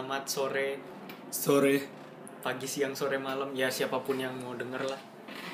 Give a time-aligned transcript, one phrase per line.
[0.00, 0.68] Selamat sore,
[1.28, 1.76] sore.
[2.40, 3.52] pagi, siang, sore, malam.
[3.52, 4.96] Ya siapa pun yang mau denger lah.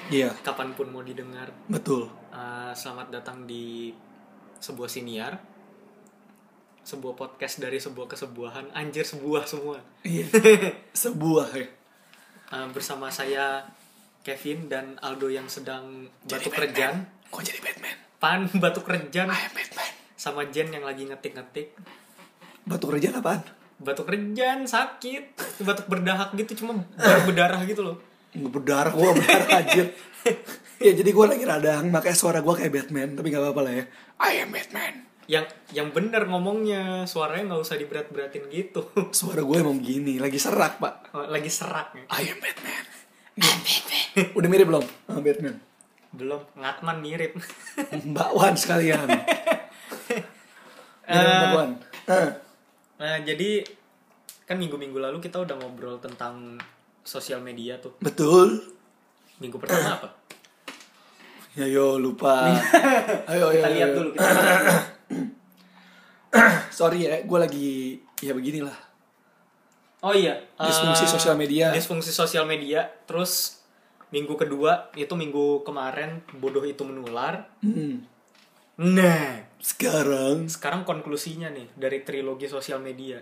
[0.07, 1.51] Iya, Kapan pun mau didengar.
[1.67, 2.07] betul.
[2.31, 3.91] Eh, selamat datang di
[4.63, 5.35] sebuah siniar.
[6.87, 8.71] Sebuah podcast dari sebuah kesebuahan.
[8.71, 9.83] Anjir sebuah semua.
[10.07, 10.31] Iya.
[10.95, 11.67] Sebuah ya.
[12.55, 13.67] Eh, bersama saya
[14.23, 17.03] Kevin dan Aldo yang sedang Jadi batuk rejan.
[17.35, 17.97] Kok jadi Batman?
[18.23, 19.27] Pan batuk rejan.
[19.27, 19.91] I am Batman.
[20.15, 21.75] Sama Jen yang lagi ngetik-ngetik.
[22.63, 23.66] Batuk rejan apaan?
[23.77, 25.37] Batuk rejan sakit.
[25.61, 27.97] Batuk berdahak gitu cuma berdarah gitu loh.
[28.33, 29.87] Nggak berdarah, gua berdarah anjir.
[30.77, 33.85] ya jadi gua lagi radang, makanya suara gua kayak Batman, tapi gak apa-apa lah ya.
[34.19, 34.95] I am Batman.
[35.27, 35.43] yang
[35.75, 41.11] yang bener ngomongnya suaranya nggak usah diberat-beratin gitu Suara gue emang begini, lagi serak pak.
[41.27, 42.05] lagi serak ya.
[42.15, 42.85] I am Batman.
[44.39, 44.85] Udah mirip belum?
[45.05, 45.57] sama Batman.
[46.15, 47.33] belum ngatman mirip
[48.07, 49.05] Mbak Wan sekalian.
[51.07, 51.71] Mirip Mbak Wan.
[52.07, 52.31] Ah,
[52.97, 53.65] nah jadi
[54.43, 56.57] kan minggu-minggu lalu kita udah ngobrol tentang
[57.03, 58.63] sosial media tuh betul.
[59.37, 60.09] minggu pertama apa
[61.53, 62.53] Ya yo lupa.
[63.33, 63.57] ayo ayo.
[63.57, 64.29] kita lihat dulu kita.
[66.71, 67.71] Sorry ya, gue lagi
[68.19, 68.77] ya beginilah.
[69.99, 71.73] oh iya Disfungsi sosial media.
[71.73, 73.65] disfungsi sosial media terus
[74.07, 78.05] minggu kedua itu minggu kemarin bodoh itu menular Hmm.
[78.77, 83.19] Nah Sekarang sekarang konklusinya nih dari trilogi sosial media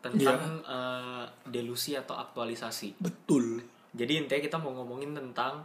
[0.00, 3.60] tentang eh, delusi atau aktualisasi betul.
[3.92, 5.62] Jadi intinya kita mau ngomongin tentang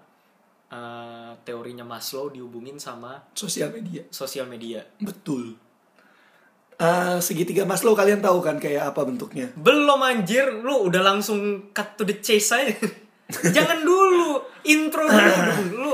[0.67, 4.03] eh, teorinya Maslow dihubungin sama Sosial media.
[4.11, 4.83] sosial media.
[4.99, 5.55] Betul.
[6.77, 9.49] Ah, segitiga Maslow kalian tahu kan kayak apa bentuknya?
[9.57, 12.69] Belum anjir, lu udah langsung cut to the chase aja.
[13.57, 15.33] Jangan dulu, intro dulu.
[15.73, 15.93] Lu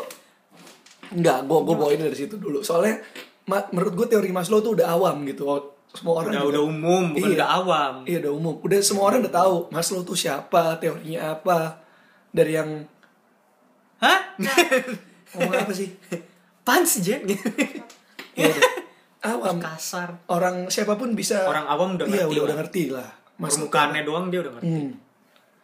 [1.14, 2.60] Enggak, gue gue bawain dari situ dulu.
[2.60, 2.98] Soalnya
[3.46, 5.46] ma- menurut gue teori Maslow tuh udah awam gitu.
[5.94, 7.36] Semua orang udah juga- udah umum, bukan Iya.
[7.38, 7.94] udah awam.
[8.04, 8.56] Iya udah umum.
[8.60, 11.84] Udah semua orang udah tahu Maslow tuh siapa, teorinya apa.
[12.30, 12.70] Dari yang
[14.00, 14.20] Hah?
[15.32, 15.88] ngomong apa sih?
[16.68, 17.24] Pan sih, Jen?
[18.34, 18.64] Iya, udah.
[19.24, 19.56] awam.
[19.60, 20.20] Kasar.
[20.26, 21.46] Orang siapa pun bisa.
[21.46, 22.44] Orang awam udah iya, ngerti udah, lah.
[22.44, 23.10] udah ngerti lah.
[23.38, 23.68] Maslow.
[23.68, 24.72] Permukaannya doang dia udah ngerti.
[24.72, 24.92] Hmm.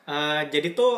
[0.05, 0.93] Eh, jadi tuh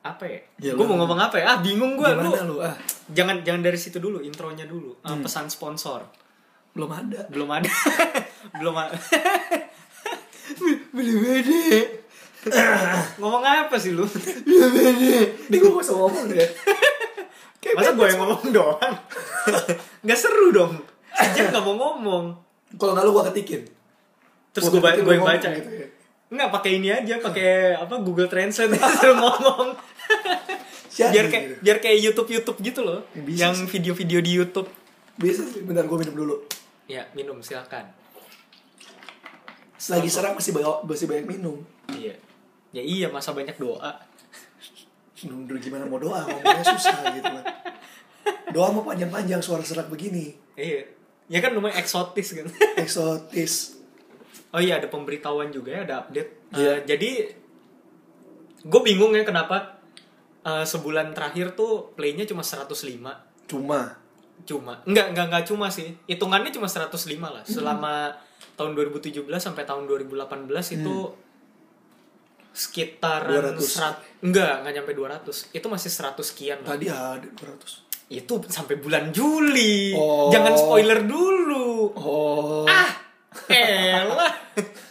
[0.00, 0.40] apa ya?
[0.58, 1.44] Ya, gue mau ngomong apa ya?
[1.46, 2.08] Ah bingung gue.
[2.08, 2.56] Lu, lu?
[2.58, 2.72] Ah,
[3.06, 4.96] jangan jangan dari situ dulu, intronya dulu.
[5.02, 5.20] Hmm.
[5.20, 6.04] Pesan sponsor.
[6.70, 7.26] belum ada.
[7.26, 7.66] belum ada
[8.62, 8.94] belum ada
[10.94, 11.82] Belum ada.
[13.18, 14.06] ngomong apa sih lu
[14.46, 15.18] Belum ada.
[15.50, 16.48] Ini gue gak usah ngomong deh.
[17.58, 18.94] Kayak masa gue yang ngomong doang
[20.06, 20.72] nggak seru dong
[21.10, 22.24] Aja nggak mau ngomong
[22.72, 23.62] Kalau nggak lu gue ketikin.
[24.50, 25.86] terus Gua gue yang baca gitu ya.
[26.30, 29.74] nggak pakai ini aja pakai apa Google Translate suruh ngomong
[30.90, 34.68] biar kayak biar kayak YouTube YouTube gitu loh Ya, bisa yang video-video di YouTube
[35.16, 36.36] Bisa sih, bentar gue minum dulu.
[36.84, 37.88] ya minum silakan
[39.80, 41.56] Lagi serak masih banyak, masih banyak minum.
[41.90, 42.12] iya
[42.70, 43.96] ya iya masa banyak doa
[45.20, 47.44] Minum dulu gimana mau doa, ngomongnya susah gitu kan.
[48.50, 50.32] Doa mau panjang-panjang suara serak begini.
[50.54, 50.84] iya
[51.28, 53.76] ya kan lumayan eksotis kan Eksotis.
[54.50, 56.30] Oh iya ada pemberitahuan juga ya, ada update.
[56.50, 56.64] Iya.
[56.66, 57.10] Eh, jadi
[58.60, 59.79] gue bingung ya kenapa
[60.44, 62.70] eh, sebulan terakhir tuh playnya cuma 105.
[63.50, 63.80] Cuma.
[64.44, 65.92] Cuma enggak enggak enggak cuma sih.
[66.08, 67.44] Hitungannya cuma 105 lah.
[67.44, 67.50] Hmm.
[67.50, 67.94] Selama
[68.56, 70.96] tahun 2017 sampai tahun 2018 itu
[72.50, 73.62] sekitaran 200.
[73.62, 75.56] serat enggak enggak nyampe 200.
[75.56, 76.76] Itu masih 100 sekian lah.
[76.76, 77.90] Tadi ada 200.
[78.10, 79.94] Itu sampai bulan Juli.
[79.94, 80.32] Oh.
[80.34, 81.94] Jangan spoiler dulu.
[81.94, 82.64] Oh.
[82.66, 82.90] Ah,
[83.48, 84.34] elah.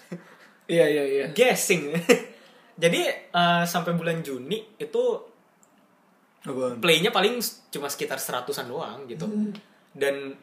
[0.70, 1.26] Iya, iya, iya.
[1.34, 1.90] guessing.
[2.84, 5.04] Jadi eh, sampai bulan Juni itu
[6.48, 6.80] Apaan?
[6.80, 9.28] playnya paling cuma sekitar seratusan doang gitu.
[9.92, 10.36] Dan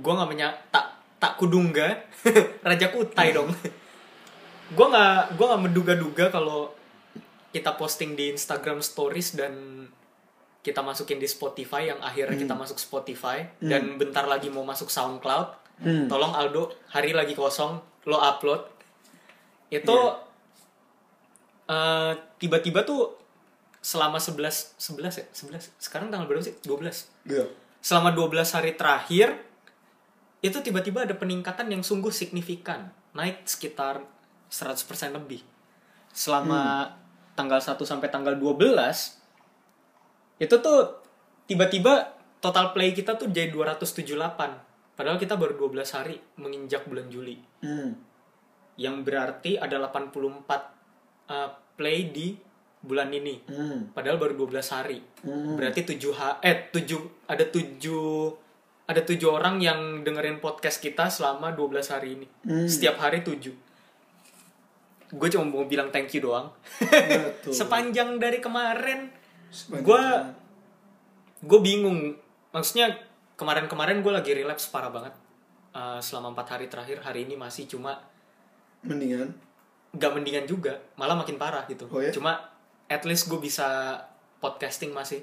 [0.00, 2.08] gua nggak menya tak tak kudungga
[2.66, 3.52] raja kutai dong.
[4.72, 6.72] gua nggak gua nggak menduga-duga kalau
[7.52, 9.84] kita posting di Instagram Stories dan
[10.62, 15.60] kita masukin di Spotify yang akhirnya kita masuk Spotify dan bentar lagi mau masuk SoundCloud.
[15.82, 16.06] Hmm.
[16.06, 18.62] Tolong Aldo, hari lagi kosong, lo upload.
[19.74, 19.96] Itu
[21.66, 23.21] eh, tiba-tiba tuh
[23.82, 25.26] selama 11 11 ya?
[25.34, 25.74] 11.
[25.82, 26.54] Sekarang tanggal berapa sih?
[26.62, 27.10] 12.
[27.26, 27.50] Iya.
[27.82, 29.42] Selama 12 hari terakhir
[30.38, 32.94] itu tiba-tiba ada peningkatan yang sungguh signifikan.
[33.12, 34.06] Naik sekitar
[34.48, 35.42] 100% lebih.
[36.14, 36.94] Selama
[37.34, 39.18] tanggal 1 sampai tanggal 12
[40.38, 40.80] itu tuh
[41.50, 44.94] tiba-tiba total play kita tuh jadi 278.
[44.94, 47.38] Padahal kita baru 12 hari menginjak bulan Juli.
[47.66, 47.98] Hmm.
[48.78, 50.46] Yang berarti ada 84
[51.30, 52.51] uh, play di
[52.82, 53.40] bulan ini.
[53.46, 53.94] Hmm.
[53.94, 54.98] Padahal baru 12 hari.
[55.22, 55.54] Hmm.
[55.56, 58.42] Berarti 7 ha eh 7 ada 7
[58.82, 62.26] ada tujuh orang yang dengerin podcast kita selama 12 hari ini.
[62.44, 62.66] Hmm.
[62.68, 63.54] Setiap hari tujuh.
[65.12, 66.52] Gue cuma mau bilang thank you doang.
[66.80, 67.52] Betul.
[67.64, 69.08] Sepanjang dari kemarin,
[69.70, 70.02] gue
[71.40, 72.16] gue bingung.
[72.52, 72.96] Maksudnya
[73.36, 75.14] kemarin-kemarin gue lagi relapse parah banget.
[75.72, 77.96] Eh, selama empat hari terakhir, hari ini masih cuma
[78.84, 79.32] mendingan.
[79.92, 81.84] nggak mendingan juga, malah makin parah gitu.
[81.92, 82.08] Oh ya?
[82.12, 82.51] Cuma
[82.88, 83.98] at least gue bisa
[84.38, 85.22] podcasting masih.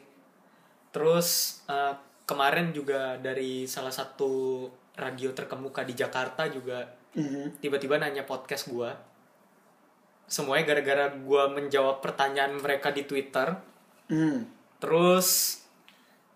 [0.90, 4.66] Terus eh, kemarin juga dari salah satu
[4.96, 7.58] radio terkemuka di Jakarta juga Mhm.
[7.58, 8.92] tiba-tiba nanya podcast gue.
[10.30, 13.58] Semuanya gara-gara gue menjawab pertanyaan mereka di Twitter.
[14.06, 14.46] Hmm.
[14.78, 15.58] Terus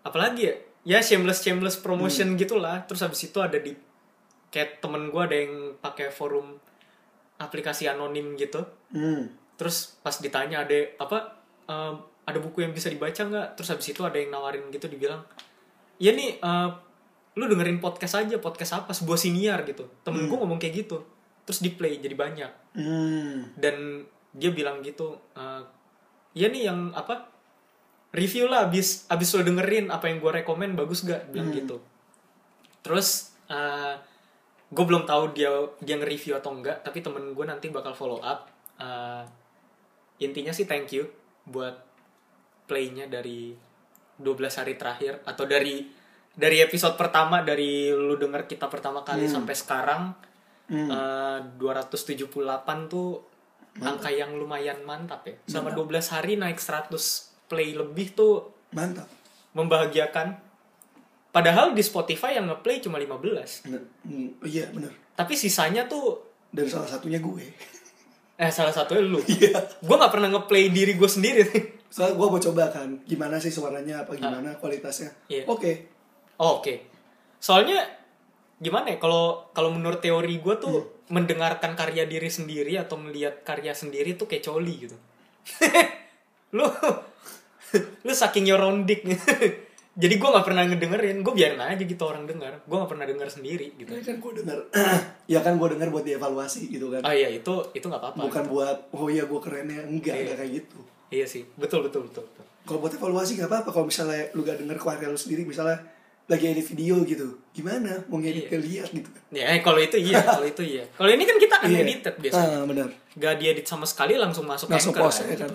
[0.02, 0.54] apalagi ya?
[0.84, 2.82] Ya shameless shameless promotion gitulah.
[2.90, 3.70] Terus habis itu ada di
[4.50, 6.58] kayak temen gue ada yang pakai forum
[7.38, 8.66] aplikasi anonim gitu.
[8.90, 9.30] Hmm.
[9.54, 11.18] Terus pas ditanya ada apa
[11.64, 13.54] em, ada buku yang bisa dibaca nggak?
[13.54, 15.22] Terus habis itu ada yang nawarin gitu dibilang,
[15.96, 16.68] ya nih eh,
[17.34, 19.86] lu dengerin podcast aja podcast apa sebuah siniar gitu.
[20.02, 21.02] Temen gue ngomong kayak gitu.
[21.44, 23.54] Terus di play jadi banyak Hmm.
[23.54, 24.02] dan
[24.34, 25.62] dia bilang gitu eh,
[26.34, 27.30] ya nih yang apa
[28.10, 31.78] review lah abis abis lo dengerin apa yang gue rekomen bagus gak bilang gitu
[32.82, 33.30] terus
[34.70, 38.50] gue belum tahu dia dia nge-review atau enggak tapi temen gue nanti bakal follow up
[38.74, 39.22] Eh,
[40.18, 41.06] intinya sih thank you
[41.44, 41.80] buat
[42.64, 43.52] playnya dari
[44.18, 45.84] 12 hari terakhir atau dari
[46.34, 50.02] dari episode pertama dari lu denger kita pertama kali sampai sekarang
[50.64, 50.88] Hmm.
[50.88, 53.20] Eh, 278 tuh
[53.84, 55.36] angka yang lumayan mantap ya.
[55.44, 56.88] Selama 12 hari naik 100
[57.52, 59.04] play lebih tuh Mantap.
[59.52, 60.40] membahagiakan.
[61.28, 63.66] Padahal di Spotify yang ngeplay cuma 15.
[63.68, 63.82] Bener.
[64.08, 64.88] Hmm, iya bener.
[65.12, 67.44] Tapi sisanya tuh Dan salah satunya gue.
[68.34, 69.20] Eh salah satunya lu.
[69.30, 69.58] Iya.
[69.80, 71.46] gue nggak pernah ngeplay diri gue sendiri.
[71.94, 75.14] Soalnya gue mau coba kan, gimana sih suaranya, apa gimana kualitasnya.
[75.30, 75.46] Iya.
[75.46, 75.86] Oke.
[76.42, 76.90] Oh, Oke.
[77.38, 77.78] Soalnya
[78.58, 83.76] gimana ya kalau kalau menurut teori gue tuh mendengarkan karya diri sendiri atau melihat karya
[83.76, 84.96] sendiri tuh kayak coli gitu.
[86.56, 86.66] lu
[88.06, 89.02] lu saking yorondik
[89.94, 93.28] jadi gue nggak pernah ngedengerin gue biarin aja gitu orang dengar gue nggak pernah denger
[93.30, 94.58] sendiri gitu Ini kan gue denger,
[95.32, 97.00] ya kan gue denger buat dievaluasi gitu kan.
[97.00, 99.82] oh iya itu itu nggak apa-apa Bukan buat, oh iya gue keren ya.
[99.82, 100.22] Enggak, Iya.
[100.24, 100.78] enggak kayak gitu.
[101.08, 102.44] iya sih betul betul betul, betul.
[102.64, 103.68] Kalau buat evaluasi gak apa-apa.
[103.70, 105.76] Kalau misalnya lu gak denger karya lu sendiri, misalnya
[106.24, 107.36] lagi edit video gitu.
[107.52, 108.00] Gimana?
[108.08, 108.56] Mau ngedit Iya.
[108.58, 109.22] lihat gitu kan.
[109.30, 112.64] ya eh, kalau itu iya kalau itu iya kalau ini kan kita unedited biasanya Ah,
[112.64, 112.88] benar.
[113.14, 115.28] gak diedit sama sekali langsung masuk Langsung post kan.
[115.28, 115.50] ya kan.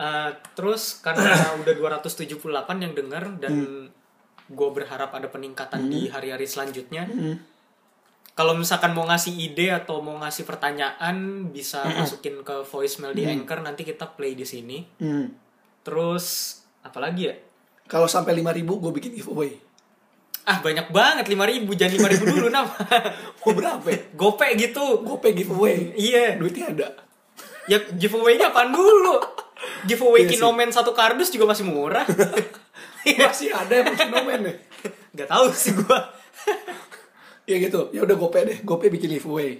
[0.00, 1.28] Uh, terus karena
[1.60, 2.40] udah 278
[2.80, 3.54] yang denger dan
[4.50, 7.04] gue berharap ada peningkatan di hari-hari selanjutnya.
[7.04, 7.36] Hmm.
[8.32, 13.60] Kalau misalkan mau ngasih ide atau mau ngasih pertanyaan bisa masukin ke voicemail di Anchor
[13.60, 14.80] nanti kita play di sini.
[14.96, 15.28] Hmm.
[15.84, 17.36] Terus apalagi ya?
[17.84, 19.52] Kalau sampai 5000 gue bikin giveaway.
[20.48, 22.74] Ah banyak banget 5000 jangan 5000 dulu nama.
[23.44, 23.98] Mau berapa ya?
[24.16, 25.04] Gope gitu.
[25.20, 25.92] Pay giveaway.
[25.94, 26.40] Iya.
[26.40, 26.88] Duitnya ada.
[27.68, 29.20] Ya giveaway-nya apaan dulu?
[29.82, 30.30] Giveaway Iya.
[30.34, 32.04] Kinomen satu kardus juga masih murah.
[33.00, 34.54] Masih ada yang bikin nomen ya.
[35.16, 36.04] Gak tahu sih gua.
[37.44, 37.88] Ya gitu.
[37.90, 38.58] Ya udah GoPay deh.
[38.60, 39.56] GoPay bikin giveaway.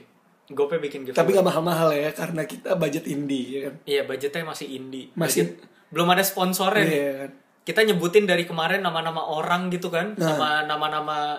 [0.47, 1.16] Gope bikin giveaway.
[1.16, 3.75] Tapi gak mahal-mahal ya karena kita budget indie ya kan.
[3.85, 5.09] Iya, budgetnya masih indie.
[5.14, 5.57] Masih- Budget-
[5.88, 6.83] belum ada sponsornya.
[6.83, 6.92] nih.
[6.92, 7.30] Iya kan.
[7.62, 10.26] Kita nyebutin dari kemarin nama-nama orang gitu kan, Nah.
[10.26, 11.38] sama nama-nama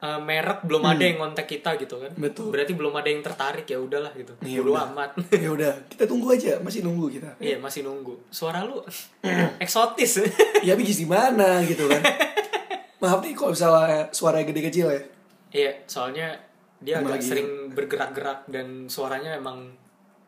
[0.00, 2.12] eh, merek belum ada yang ngontek kita gitu kan.
[2.12, 2.24] Hmm.
[2.24, 2.48] Betul.
[2.50, 4.32] Berarti belum ada yang tertarik ya udahlah gitu.
[4.40, 4.88] Dulu udah.
[4.90, 5.10] amat.
[5.44, 6.56] ya udah, kita tunggu aja.
[6.60, 7.30] Masih nunggu kita.
[7.36, 8.16] Iya, masih nunggu.
[8.28, 8.80] Suara lu
[9.64, 10.20] eksotis.
[10.66, 12.04] Ya tapi gimana gitu kan.
[13.00, 15.02] Maaf nih kalau misalnya suara gede kecil ya.
[15.50, 16.36] Iya, soalnya
[16.80, 19.72] dia Emang agak lagi- sering bergerak-gerak dan suaranya emang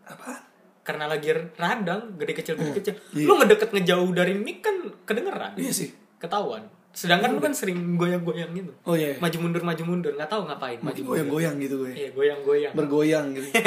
[0.05, 0.41] Apa?
[0.83, 2.95] karena lagi radang, gede kecil gede kecil.
[3.15, 3.27] Iya.
[3.29, 4.75] Lu ngedeket ngejauh dari mic kan
[5.07, 5.55] kedengeran.
[5.55, 5.95] Iya sih.
[6.19, 6.67] Ketahuan.
[6.93, 8.73] Sedangkan lu kan sering goyang-goyang gitu.
[8.85, 9.17] Oh iya.
[9.17, 11.11] Maju mundur maju mundur, nggak tahu ngapain maju mundur.
[11.17, 11.93] goyang-goyang gitu gue.
[11.97, 12.73] Iya, goyang-goyang.
[12.77, 13.49] Bergoyang gitu.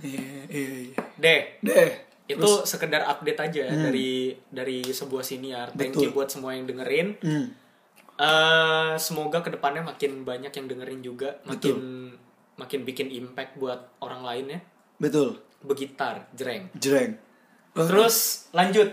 [0.00, 0.96] Iya, iya, iya.
[1.20, 1.92] Deh, Deh.
[2.24, 5.76] itu sekedar update aja dari dari sebuah siniar.
[5.76, 6.08] Thank Betul.
[6.08, 7.20] you buat semua yang dengerin.
[7.20, 7.52] Hmm.
[8.20, 11.76] Eh, semoga ke depannya makin banyak yang dengerin juga, makin
[12.60, 14.60] makin bikin impact buat orang lain ya.
[15.00, 15.40] Betul.
[15.64, 16.72] Begitar, jreng.
[16.76, 17.16] Jreng.
[17.72, 18.88] Terus lanjut.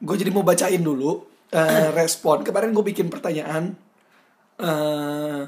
[0.00, 2.40] Gue jadi mau bacain dulu eh, respon.
[2.42, 3.76] Kemarin gue bikin pertanyaan.
[4.62, 5.42] eh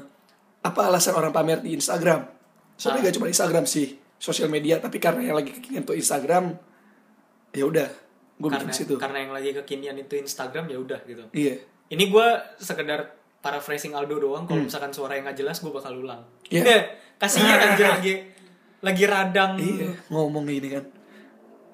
[0.65, 2.25] apa alasan orang pamer di Instagram?
[2.73, 4.81] Soalnya gak cuma Instagram sih, sosial media.
[4.81, 6.57] Tapi karena yang lagi kekinian tuh Instagram,
[7.53, 7.85] ya udah,
[8.41, 8.97] gue bikin situ.
[8.97, 11.23] karena yang lagi kekinian itu Instagram ya udah gitu.
[11.31, 11.61] Iya.
[11.93, 13.13] Ini gue sekedar
[13.45, 14.49] paraphrasing Aldo doang.
[14.49, 16.25] Kalau misalkan suara yang nggak jelas, gue bakal ulang.
[16.49, 16.65] Hmm.
[16.65, 16.97] Iya.
[17.21, 18.13] Kasihan aja lagi
[18.81, 19.53] lagi radang.
[19.61, 20.85] Iya, ngomong gini kan.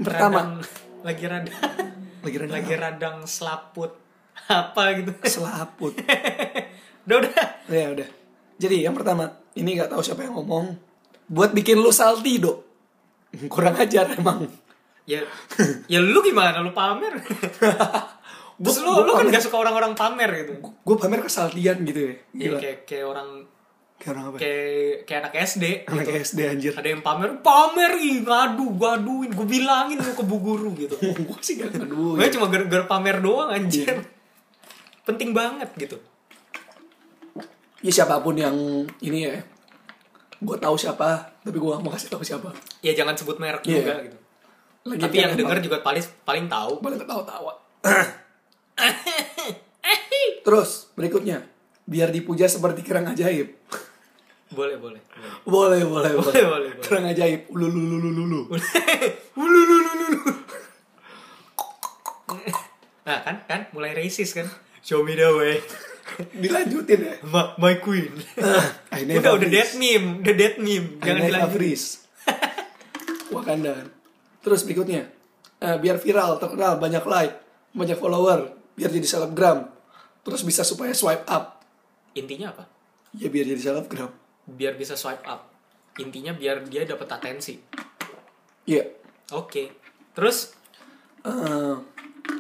[0.04, 0.52] Pertama, radang,
[1.02, 1.58] lagi radang
[2.22, 3.98] lagi renang lagi radang selaput
[4.48, 5.94] apa gitu selaput.
[7.06, 7.34] Udah udah.
[7.68, 8.08] Ya udah.
[8.56, 10.78] Jadi yang pertama, ini nggak tahu siapa yang ngomong.
[11.26, 12.58] Buat bikin lu salty, Dok.
[13.48, 14.46] Kurang ajar emang.
[15.04, 15.26] Ya
[15.88, 17.18] ya lu gimana lu pamer?
[18.62, 19.34] Terus lu, Gua- lu kan pamer.
[19.34, 20.54] gak suka orang-orang pamer gitu.
[20.62, 22.14] Gue pamer kesaltian gitu ya.
[22.14, 22.60] Ya, Gila.
[22.60, 23.30] kayak kayak orang
[23.98, 24.38] Kayak orang apa?
[24.38, 26.12] kayak kayak anak SD Anak gitu.
[26.24, 26.72] SD anjir.
[26.74, 30.94] Ada yang pamer, pamer ih, ngadu, gaduin, gue bilangin lu ke bu guru gitu.
[31.30, 32.14] gue sih gak ngadu.
[32.14, 33.98] Gue cuma gara-gara pamer doang anjir.
[35.02, 35.98] Penting banget gitu.
[37.82, 38.54] Ya siapa pun yang
[39.02, 39.42] ini ya.
[40.38, 42.50] Gue tahu siapa, tapi gue mau kasih tahu siapa.
[42.82, 43.82] Ya jangan sebut merek Iya.
[43.82, 44.18] juga gitu.
[44.82, 46.82] Lagi Tapi yang denger juga paling paling tahu.
[46.82, 47.54] paling ketawa-tawa.
[50.42, 51.46] Terus berikutnya,
[51.86, 53.54] biar dipuja seperti kerang ajaib.
[54.52, 55.00] Boleh, boleh.
[55.00, 55.32] boleh.
[55.46, 56.84] Boleh, boleh, Boleh, boleh, boleh.
[56.84, 57.48] Kerang ajaib.
[57.48, 57.86] Ulu, ulu.
[58.02, 58.42] Ulu,
[59.38, 60.34] ulu, ulu, ulu.
[63.02, 64.46] Nah kan, kan mulai racist kan.
[64.82, 65.56] Show me the way.
[66.34, 67.14] Dilanjutin ya.
[67.24, 68.12] My, my queen.
[68.92, 70.98] I never udah, udah dead meme, udah dead meme.
[71.00, 71.56] I Jangan never dilanjutin.
[71.56, 71.88] freeze.
[73.32, 73.74] Wakanda.
[74.42, 75.08] Terus berikutnya,
[75.62, 77.36] eh, biar viral, terkenal, banyak like,
[77.72, 79.70] banyak follower, biar jadi selebgram.
[80.22, 81.62] Terus bisa supaya swipe up.
[82.14, 82.66] Intinya apa?
[83.16, 84.12] Ya biar jadi selebgram.
[84.46, 85.48] Biar bisa swipe up.
[85.98, 87.56] Intinya biar dia dapat atensi.
[88.66, 88.84] Iya.
[89.32, 89.72] Oke.
[90.12, 90.58] Terus
[91.22, 91.78] Eh,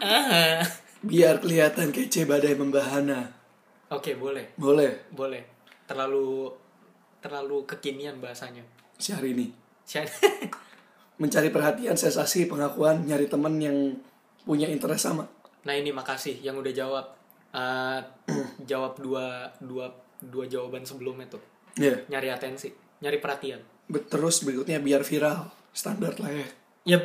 [0.01, 0.65] ah.
[1.01, 3.33] Biar kelihatan kece badai membahana.
[3.91, 4.53] Oke, boleh.
[4.55, 5.09] Boleh.
[5.11, 5.43] Boleh.
[5.85, 6.47] Terlalu
[7.19, 8.63] terlalu kekinian bahasanya.
[8.97, 9.47] Si hari ini.
[9.83, 10.07] Sian-
[11.21, 13.77] Mencari perhatian, sensasi, pengakuan, nyari temen yang
[14.41, 15.27] punya interest sama.
[15.61, 17.05] Nah ini makasih yang udah jawab
[17.51, 17.99] Eh,
[18.71, 19.91] jawab dua dua
[20.23, 21.43] dua jawaban sebelumnya tuh
[21.75, 21.99] Iya.
[22.07, 22.71] nyari atensi
[23.03, 23.59] nyari perhatian
[24.07, 25.51] Terus berikutnya biar viral.
[25.75, 26.47] Standar lah ya.
[26.87, 26.99] ya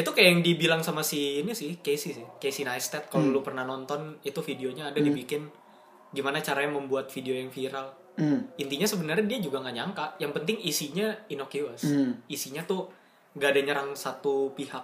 [0.00, 3.62] itu kayak yang dibilang sama si ini sih Casey sih Casey Neistat kalau lu pernah
[3.62, 5.46] nonton itu videonya ada dibikin
[6.10, 8.42] gimana caranya membuat video yang viral Hmm.
[8.54, 12.20] intinya sebenarnya dia juga nggak nyangka yang penting isinya innocuous Hmm.
[12.26, 12.90] isinya tuh
[13.32, 14.82] nggak ada nyerang satu pihak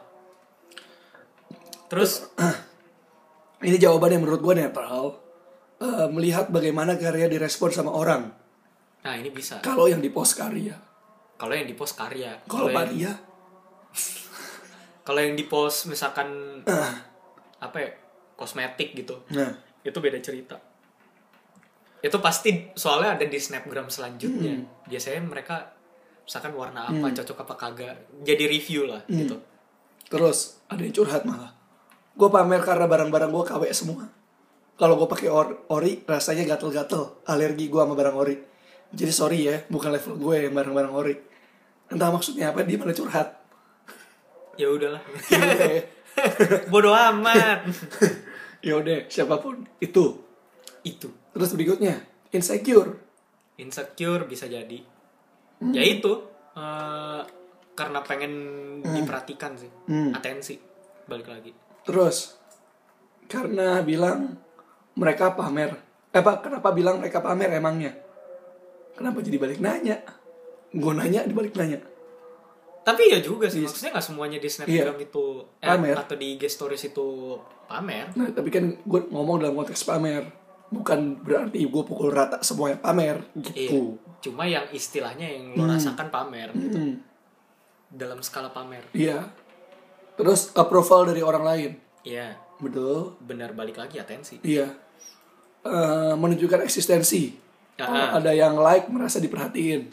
[1.86, 2.26] terus
[3.58, 5.16] Ini jawaban yang menurut gue netral.
[5.76, 8.28] Eh, melihat bagaimana karya direspon sama orang.
[9.00, 10.76] nah ini bisa Kalau yang di post karya.
[11.34, 13.12] kalau yang di post karya Kalau yang Maria,
[15.06, 17.06] kalau yang di post misalkan ah,
[17.70, 17.90] apa ya
[18.34, 19.54] kosmetik gitu nah,
[19.86, 20.58] itu beda cerita
[22.02, 25.72] itu pasti soalnya ada di snapgram selanjutnya biasanya mereka
[26.26, 27.96] misalkan warna apa cocok apa kagak
[28.26, 29.38] jadi review lah gitu
[30.06, 31.54] terus ada yang curhat malah.
[32.16, 34.08] Gue pamer karena barang-barang gue KW semua.
[34.76, 37.24] Kalau gue pakai or- ori, rasanya gatel-gatel.
[37.28, 38.36] Alergi gue sama barang ori.
[38.92, 41.14] Jadi sorry ya, bukan level gue yang barang-barang ori.
[41.92, 43.28] Entah maksudnya apa, dia malah curhat.
[44.56, 45.02] Ya udahlah
[45.62, 45.82] ya.
[46.72, 47.68] bodoh amat
[48.64, 49.62] Yaudah, siapa pun.
[49.78, 50.26] Itu.
[50.82, 52.98] itu Terus berikutnya, insecure.
[53.56, 54.80] insecure bisa jadi
[55.72, 56.12] ya itu
[56.52, 57.20] eh,
[57.72, 58.32] karena pengen
[58.82, 60.12] diperhatikan sih Hmm.
[60.12, 60.60] atensi
[61.06, 62.36] balik lagi Terus
[63.24, 64.36] karena bilang
[64.92, 65.72] mereka pamer.
[66.10, 67.92] Eh, apa kenapa bilang mereka pamer emangnya?
[68.92, 70.00] Kenapa jadi balik nanya?
[70.72, 71.78] Gue nanya dibalik nanya.
[72.86, 75.24] Tapi ya juga sih maksudnya nggak semuanya di snapgram itu
[75.58, 75.96] eh, Pamer.
[75.98, 77.34] atau di IG stories itu
[77.66, 80.22] pamer Nah, tapi kan gue ngomong dalam konteks pamer.
[80.66, 83.42] Bukan berarti gue pukul rata semuanya pamer Iya.
[83.66, 83.98] gitu.
[84.22, 86.78] Cuma yang istilahnya yang lo rasakan pamer gitu.
[86.78, 87.02] Hmm,
[87.86, 88.86] Dalam skala pamer.
[88.90, 89.34] Iya.
[90.14, 91.70] Terus approval dari orang lain.
[92.02, 93.18] Iya, Betul.
[93.18, 94.38] benar balik lagi atensi.
[94.40, 94.70] Iya.
[95.62, 97.34] Eh, menunjukkan eksistensi.
[97.76, 98.16] Ah.
[98.16, 99.92] ada yang like merasa diperhatiin.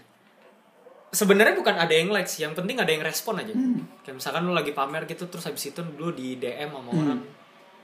[1.13, 3.53] Sebenarnya bukan ada yang like sih, yang penting ada yang respon aja.
[4.01, 7.21] Kayak misalkan lo lagi pamer gitu terus habis itu lo di DM sama orang.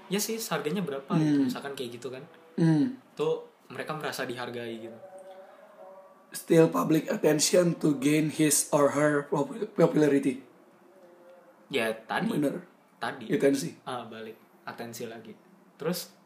[0.09, 1.45] Ya sih, harganya berapa gitu.
[1.45, 2.25] Misalkan kayak gitu kan.
[2.57, 2.97] Hmm.
[3.13, 4.97] Tuh mereka merasa dihargai gitu.
[6.29, 10.41] Still public attention to gain his or her pop- popularity.
[11.67, 12.65] Ya tadi, Bener.
[12.97, 13.29] tadi.
[13.29, 13.77] Atensi.
[13.83, 14.33] Ah, balik
[14.63, 15.33] atensi lagi.
[15.75, 16.17] Terus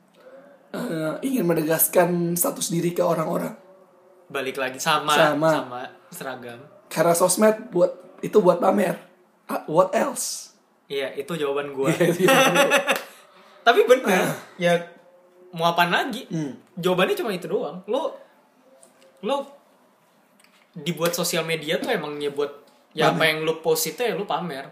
[0.71, 3.53] Eh, ingin menegaskan status diri ke orang-orang.
[4.25, 5.49] balik lagi sama Sama.
[5.53, 6.57] sama seragam.
[6.93, 9.01] Karena sosmed buat itu buat pamer.
[9.49, 10.53] Ah, what else?
[10.85, 11.89] Iya, itu jawaban gua.
[11.89, 12.29] Iya.
[13.65, 14.29] Tapi bener,
[14.61, 14.77] ya
[15.55, 16.29] mau apa lagi?
[16.29, 16.53] Hmm.
[16.77, 17.81] Jawabannya cuma itu doang.
[17.89, 18.13] Lo
[19.23, 19.49] lo
[20.77, 22.49] dibuat sosial media tuh emangnya buat
[22.93, 24.69] ya apa yang lo post itu ya lo pamer.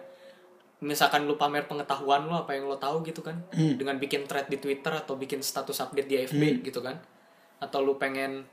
[0.82, 3.42] Misalkan lo pamer pengetahuan lo apa yang lo tahu gitu kan.
[3.56, 3.80] Hmm.
[3.80, 7.00] Dengan bikin thread di Twitter atau bikin status update di FB gitu kan.
[7.64, 8.46] Atau lo pengen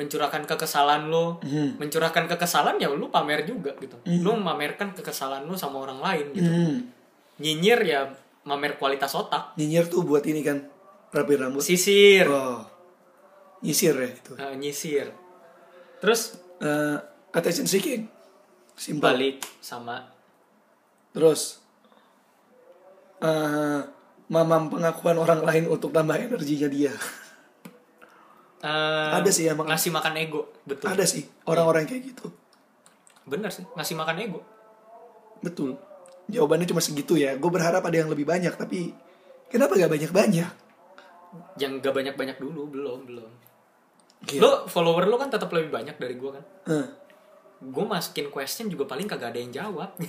[0.00, 1.76] mencurahkan kekesalan lo, Hmm.
[1.76, 4.00] mencurahkan kekesalan ya lo pamer juga gitu.
[4.24, 6.48] Lo memamerkan kekesalan lo sama orang lain gitu.
[6.48, 6.76] Hmm.
[7.36, 8.00] Nyinyir ya
[8.48, 9.52] mamer kualitas otak.
[9.60, 10.64] Nyinyir tuh buat ini kan
[11.12, 11.60] rapi rambut.
[11.60, 12.24] Sisir.
[12.24, 12.64] Oh.
[13.60, 15.12] nyisir ya itu Nah, nyisir
[16.00, 16.96] terus Eh,
[17.32, 18.08] attention seeking
[18.72, 20.08] simpel balik sama
[21.12, 21.60] terus
[23.20, 23.80] eh
[24.28, 26.92] mamam pengakuan orang lain untuk tambah energinya dia
[28.60, 29.66] eh, Ada sih emang.
[29.68, 30.86] ngasih makan ego betul.
[30.88, 32.28] Ada sih orang-orang kayak gitu.
[33.24, 34.40] Bener sih ngasih makan ego.
[35.40, 35.76] Betul.
[36.30, 37.34] Jawabannya cuma segitu ya.
[37.40, 38.92] Gue berharap ada yang lebih banyak tapi
[39.48, 40.52] kenapa gak banyak-banyak?
[41.56, 43.30] Yang gak banyak banyak dulu belum belum.
[44.20, 44.40] Gila.
[44.44, 46.44] lo follower lo kan tetap lebih banyak dari gue kan?
[46.68, 46.88] Eh,
[47.60, 49.90] gue masukin question juga paling kagak ada yang jawab.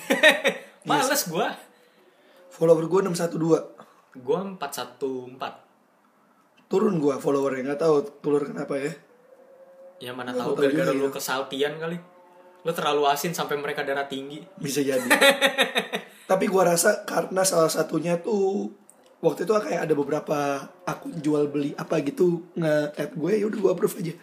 [0.82, 1.48] Iya males gue
[2.50, 3.38] follower gue 612
[4.18, 5.38] gue 414
[6.72, 8.92] turun gue followernya nggak tahu turun kenapa ya.
[10.00, 11.12] Ya mana tahu gara-gara lu ya.
[11.12, 12.00] kesaltian kali.
[12.64, 14.40] Lu terlalu asin sampai mereka darah tinggi.
[14.56, 15.04] Bisa jadi.
[16.32, 18.72] Tapi gue rasa karena salah satunya tuh
[19.20, 20.38] waktu itu kayak ada beberapa
[20.88, 24.14] akun jual beli apa gitu nge-add gue ya udah gue approve aja.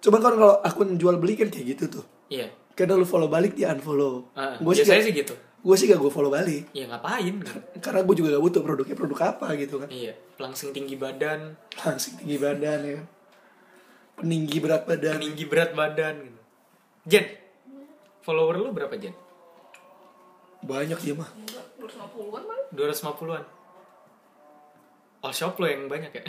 [0.00, 2.04] Coba kan kalau akun jual beli kan kayak gitu tuh.
[2.32, 2.48] Iya.
[2.72, 4.32] Kadang lu follow balik dia unfollow.
[4.32, 7.42] Ah, gue biasanya sih gitu gue sih gak gue follow balik iya ngapain?
[7.82, 9.88] Karena gue juga gak butuh produknya produk apa gitu kan.
[9.90, 11.58] Iya langsing tinggi badan.
[11.82, 13.02] Langsung tinggi badan ya.
[14.14, 15.18] Peninggi berat badan.
[15.18, 16.40] Tinggi berat badan gitu.
[17.08, 17.26] Jen
[18.22, 19.14] follower lu berapa Jen?
[20.62, 21.30] Banyak dia mah.
[21.78, 23.44] 250-an mah 250-an
[25.18, 26.22] all shop lo yang banyak ya?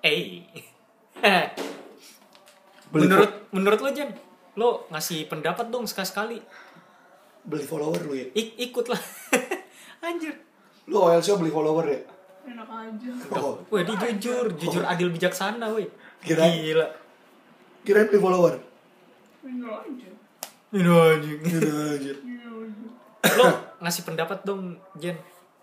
[0.00, 0.40] Eh
[2.92, 4.10] menurut menurut lo Jen
[4.56, 6.38] lo ngasih pendapat dong sekali sekali
[7.42, 9.02] beli follower lu ya Ik ikut lah
[10.06, 10.34] anjir
[10.84, 12.00] lu OL shop beli follower ya
[12.44, 15.86] enak aja oh Wah dia jujur, jujur adil bijaksana woi.
[16.18, 16.86] Kira- Gila.
[17.82, 18.54] kirain beli follower
[19.38, 20.08] tinggal aja.
[20.72, 21.30] Gitu aja.
[21.44, 22.12] Iya aja
[23.32, 23.46] Lo
[23.78, 25.14] ngasih pendapat dong, Jen.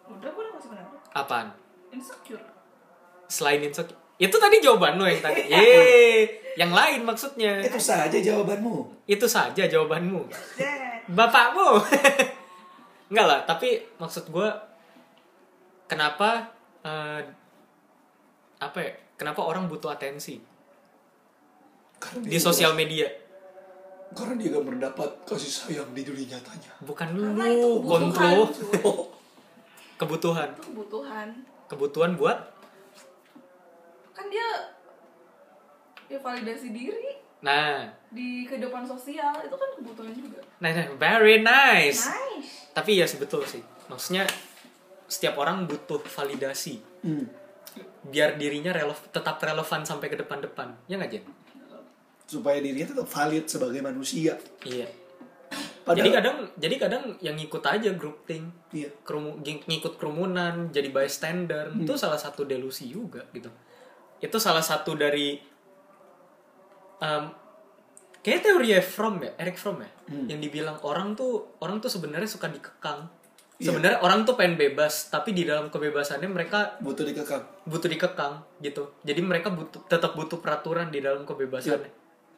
[0.06, 1.48] udah gue udah kasih pendapat Apaan?
[1.90, 2.44] insecure
[3.26, 3.96] Selain insecure.
[4.16, 5.48] Itu tadi jawaban lo yang tadi.
[5.48, 6.28] Yeay,
[6.60, 7.60] yang lain maksudnya.
[7.60, 10.28] itu saja jawabanmu Itu saja jawabanmu.
[11.10, 11.68] Bapakmu.
[13.10, 14.46] Enggak lah, tapi maksud gue
[15.86, 16.46] kenapa
[16.82, 17.22] eh,
[18.58, 18.92] apa ya?
[19.16, 20.40] Kenapa orang butuh atensi
[21.98, 23.10] karena di dia- sosial media?
[24.10, 28.40] karena dia gak mendapat kasih sayang di dunia nyatanya Bukan karena itu lu, kebutuhan kontrol
[30.02, 30.50] kebutuhan.
[30.50, 31.28] itu kebutuhan
[31.70, 32.38] Kebutuhan buat
[34.10, 34.50] kan dia
[36.08, 42.04] ya validasi diri Nah, di kehidupan sosial itu kan kebutuhan juga nah, nah, very nice.
[42.04, 43.64] nice Tapi ya sih betul sih.
[43.88, 44.28] Maksudnya
[45.08, 47.26] setiap orang butuh validasi hmm.
[48.12, 50.76] biar dirinya relev- tetap relevan sampai ke depan-depan.
[50.92, 51.24] Ya nggak Jen?
[52.30, 54.86] supaya dirinya tetap valid sebagai manusia Iya.
[55.82, 58.94] Padahal, Jadi kadang jadi kadang yang ngikut aja grouping, iya.
[59.02, 63.50] kerumu, ng- ngikut kerumunan, jadi bystander, itu salah satu delusi juga gitu.
[64.22, 65.42] Itu salah satu dari
[67.00, 67.24] um,
[68.20, 69.90] kayak teori Fromm ya, Eric Fromm ya,
[70.28, 73.08] yang dibilang orang tuh orang tuh sebenarnya suka dikekang.
[73.60, 73.76] Iya.
[73.76, 78.96] Sebenarnya orang tuh pengen bebas, tapi di dalam kebebasannya mereka butuh dikekang butuh dikekang gitu.
[79.04, 81.92] Jadi mereka butuh tetap butuh peraturan di dalam kebebasannya.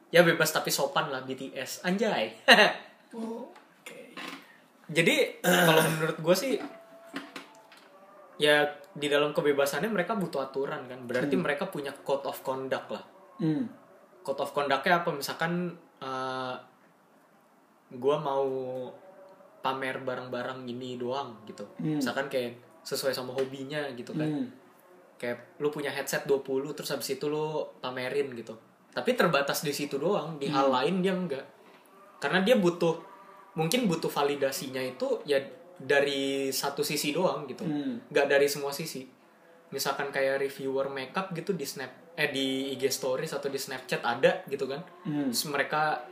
[0.09, 1.85] Ya bebas tapi sopan lah BTS.
[1.85, 2.41] Anjay.
[3.13, 3.99] oke
[4.91, 6.53] Jadi kalau menurut gue sih
[8.41, 11.05] ya di dalam kebebasannya mereka butuh aturan kan.
[11.05, 13.05] Berarti mereka punya code of conduct lah.
[13.37, 13.80] hmm.
[14.21, 15.09] Code of conductnya apa?
[15.09, 15.73] Misalkan
[17.91, 18.47] gue mau
[19.61, 21.65] pamer barang-barang ini doang gitu.
[21.77, 21.99] Hmm.
[21.99, 24.25] Misalkan kayak sesuai sama hobinya gitu kan.
[24.25, 24.47] Hmm.
[25.21, 26.41] kayak lu punya headset 20
[26.73, 28.57] terus habis itu lu pamerin gitu
[28.89, 31.45] tapi terbatas di situ doang di hal lain dia enggak
[32.17, 32.97] karena dia butuh
[33.53, 35.37] mungkin butuh validasinya itu ya
[35.77, 38.01] dari satu sisi doang gitu Hmm.
[38.09, 39.05] nggak dari semua sisi
[39.69, 44.43] misalkan kayak reviewer makeup gitu di snap eh di IG stories atau di Snapchat ada
[44.45, 45.29] gitu kan Hmm.
[45.29, 46.03] terus mereka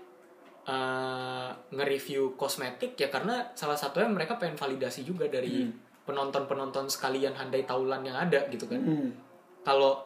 [0.62, 5.66] eh, nge-review kosmetik ya karena salah satunya mereka pengen validasi juga dari
[6.06, 9.10] penonton-penonton sekalian handai taulan yang ada gitu kan Hmm.
[9.62, 10.06] kalau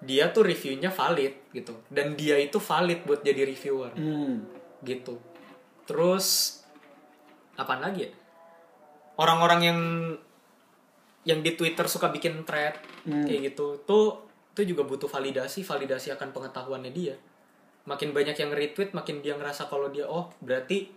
[0.00, 4.48] dia tuh reviewnya valid gitu dan dia itu valid buat jadi reviewer Hmm.
[4.80, 5.20] gitu
[5.84, 6.58] terus
[7.52, 8.10] apa lagi ya
[9.14, 9.80] orang-orang yang
[11.22, 13.22] yang di Twitter suka bikin thread Hmm.
[13.22, 17.16] kayak gitu tuh itu juga butuh validasi validasi akan pengetahuannya dia
[17.82, 20.92] makin banyak yang retweet makin dia ngerasa kalau dia oh berarti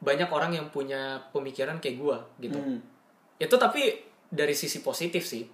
[0.00, 2.80] banyak orang yang punya pemikiran kayak gua gitu Hmm.
[3.36, 5.44] itu tapi dari sisi positif sih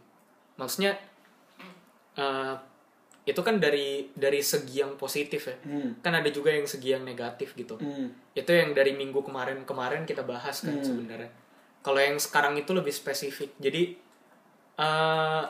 [0.56, 0.94] maksudnya
[2.12, 2.54] eh,
[3.22, 6.02] itu kan dari dari segi yang positif ya Hmm.
[6.02, 8.10] kan ada juga yang segi yang negatif gitu Hmm.
[8.34, 10.84] itu yang dari minggu kemarin kemarin kita bahas kan Hmm.
[10.84, 11.30] sebenarnya
[11.80, 13.94] kalau yang sekarang itu lebih spesifik jadi
[14.76, 15.44] eh,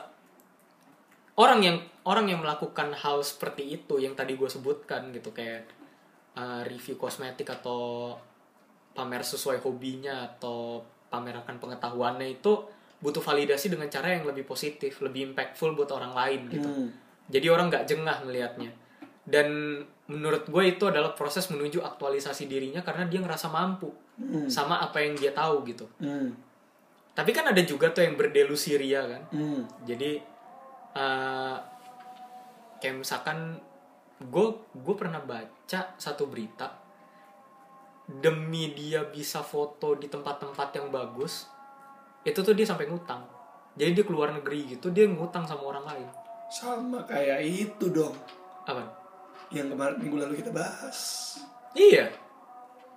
[1.41, 5.65] orang yang orang yang melakukan hal seperti itu yang tadi gue sebutkan gitu kayak
[6.33, 8.13] uh, review kosmetik atau
[8.91, 12.53] pamer sesuai hobinya atau pamer akan pengetahuannya itu
[13.01, 16.87] butuh validasi dengan cara yang lebih positif lebih impactful buat orang lain gitu Hmm.
[17.27, 18.69] jadi orang nggak jengah melihatnya
[19.25, 19.47] dan
[20.05, 24.45] menurut gue itu adalah proses menuju aktualisasi dirinya karena dia ngerasa mampu Hmm.
[24.45, 26.29] sama apa yang dia tahu gitu Hmm.
[27.11, 29.61] tapi kan ada juga tuh yang berdelusi ria kan Hmm.
[29.81, 30.21] jadi
[30.91, 31.55] eh
[32.77, 33.57] kayak misalkan
[34.19, 36.67] gue gue pernah baca satu berita
[38.11, 41.47] demi dia bisa foto di tempat-tempat yang bagus
[42.21, 43.23] itu tuh dia sampai ngutang
[43.73, 46.07] jadi dia keluar negeri gitu dia ngutang sama orang lain
[46.51, 48.11] Sama kayak itu dong.
[48.61, 48.83] apa
[49.49, 50.99] Yang kemarin minggu lalu kita bahas.
[51.71, 52.11] iya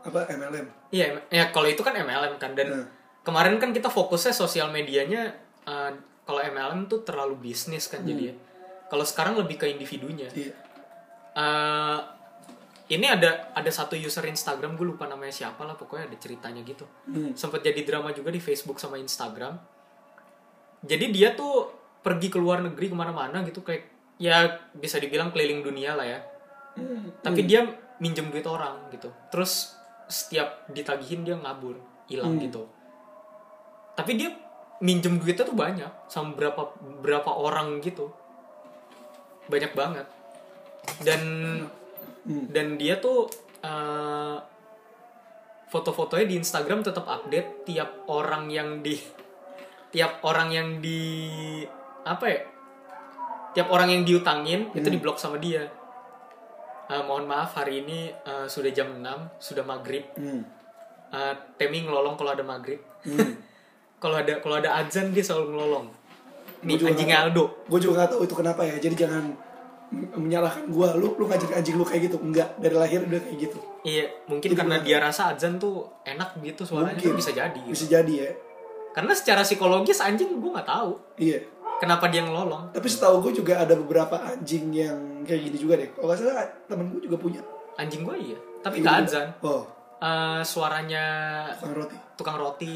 [0.03, 0.67] Apa MLM?
[0.91, 2.87] iya ya kalau itu kan MLM kan dan Hmm.
[3.23, 5.31] kemarin kan kita fokusnya sosial medianya
[5.63, 5.91] eh,
[6.25, 8.33] kalau MLM tuh terlalu bisnis kan jadi
[8.89, 10.29] kalau sekarang lebih ke individunya.
[10.33, 10.53] Iya.
[11.35, 11.99] Eh,
[12.95, 16.85] ini ada ada satu user Instagram gue lupa namanya siapa lah pokoknya ada ceritanya gitu.
[17.09, 17.33] Hmm.
[17.33, 19.57] sempat jadi drama juga di Facebook sama Instagram.
[20.85, 21.73] Jadi dia tuh
[22.05, 23.89] pergi ke luar negeri ke mana-mana gitu kayak
[24.21, 26.21] ya bisa dibilang keliling dunia lah ya.
[26.75, 27.07] Hmm.
[27.23, 27.63] tapi dia
[28.03, 29.09] minjem duit orang gitu.
[29.31, 29.79] Terus
[30.11, 31.79] setiap ditagihin dia ngabur
[32.11, 32.69] hilang gitu.
[33.95, 34.44] Tapi dia
[34.85, 36.69] minjem duitnya tuh banyak sama berapa
[37.01, 38.13] berapa orang gitu
[39.49, 40.07] banyak banget
[41.03, 41.23] dan
[42.25, 42.49] Hmm.
[42.49, 43.29] dan dia tuh
[43.61, 44.37] eh,
[45.69, 48.97] foto-fotonya di Instagram tetap update tiap orang yang di
[49.91, 51.01] tiap orang yang di
[52.03, 52.41] apa ya
[53.53, 55.69] tiap orang yang diutangin itu diblok sama dia
[56.85, 59.05] Eh, mohon maaf hari ini eh, sudah jam 6
[59.37, 60.45] sudah maghrib Hmm.
[61.11, 63.37] Eh, Temi ngelolong kalau ada maghrib Hmm.
[64.05, 65.87] kalau ada kalau ada azan dia selalu ngelolong
[66.61, 68.77] nih Gua anjing Aldo Gue juga gak tahu itu kenapa ya.
[68.77, 69.25] Jadi jangan
[70.15, 70.89] menyalahkan gue.
[70.97, 72.17] Lu lu ngajarin anjing lu kayak gitu.
[72.19, 72.57] Enggak.
[72.57, 73.59] Dari lahir udah kayak gitu.
[73.83, 77.05] iya mungkin Itu karena dia rasa azan tuh enak gitu suaranya Mungkin.
[77.07, 77.73] tuh bisa jadi gitu.
[77.73, 78.31] Bisa jadi ya.
[78.93, 81.45] karena secara psikologis anjing gue nggak tahu Iya.
[81.77, 85.91] kenapa dia ngelolong Tapi setahu gue juga ada beberapa anjing yang kayak gini juga deh.
[85.91, 87.41] Kalau gak salah temen gue juga punya.
[87.75, 89.63] anjing gue iya tapi Kayak nggak azan Oh,
[90.01, 91.05] Eh, suaranya
[91.55, 91.97] tukang roti.
[92.15, 92.75] tukang roti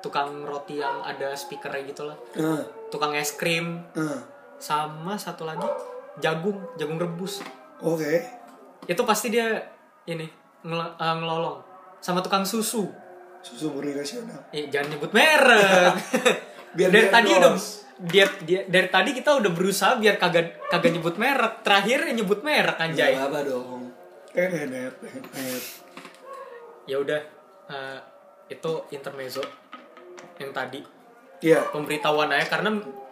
[0.00, 2.16] tukang roti yang ada speakernya gitu lah.
[2.34, 3.84] Nah, tukang es krim.
[3.92, 4.20] Nah.
[4.56, 5.64] sama satu lagi
[6.18, 7.40] jagung jagung rebus.
[7.80, 8.20] Oke.
[8.82, 9.56] itu pasti dia
[10.04, 10.28] ini
[10.62, 11.64] ngel- eh, ngelolong.
[11.96, 12.84] Sama tukang susu.
[13.40, 14.36] Susu murni nasional.
[14.50, 15.96] eh, jangan nyebut merek.
[16.76, 17.52] Biar dari tadi udah
[18.00, 21.60] dia, dia dari tadi kita udah berusaha biar kagak kagak nyebut merek.
[21.60, 23.16] Terakhir nyebut merek anjay.
[23.16, 23.88] Gak apa dong.
[24.30, 25.58] Eh,
[26.86, 27.20] ya udah
[27.66, 27.98] eh,
[28.48, 29.40] itu intermezzo
[30.36, 30.80] yang tadi
[31.40, 32.68] Iya, pemberitahuan aja karena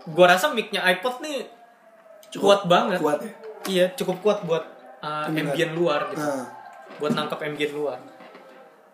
[0.07, 1.49] gua rasa micnya iPod nih
[2.29, 3.33] Cukup kuat banget kuat ya.
[3.67, 4.65] iya cukup kuat buat
[4.99, 6.45] uh, ambient luar gitu Nah,
[6.97, 7.97] buat nangkap ambient luar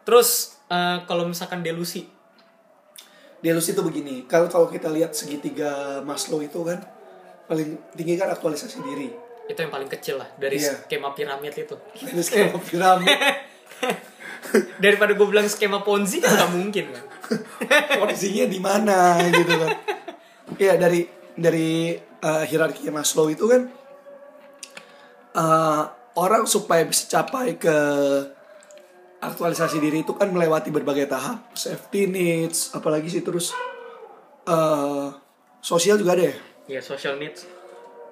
[0.02, 2.06] terus uh, kalau misalkan delusi
[3.40, 4.24] delusi itu begini.
[4.24, 6.80] Kalau kalau kita lihat segitiga Maslow itu kan
[7.44, 9.12] paling tinggi kan aktualisasi diri.
[9.44, 10.72] itu yang paling kecil lah dari Iya.
[10.80, 13.12] skema piramid itu Ini skema piramid.
[14.84, 17.04] daripada gue bilang skema ponzi kan nggak mungkin kan?
[18.04, 19.70] Posisinya di mana gitu kan.
[20.60, 23.62] Iya dari dari uh, hierarki Maslow itu kan
[25.34, 25.82] uh,
[26.14, 27.76] orang supaya bisa capai ke
[29.24, 31.42] aktualisasi diri itu kan melewati berbagai tahap.
[31.56, 33.56] Safety needs apalagi sih terus
[34.46, 35.10] uh,
[35.64, 36.36] sosial juga ada ya?
[36.78, 37.48] Ya social needs.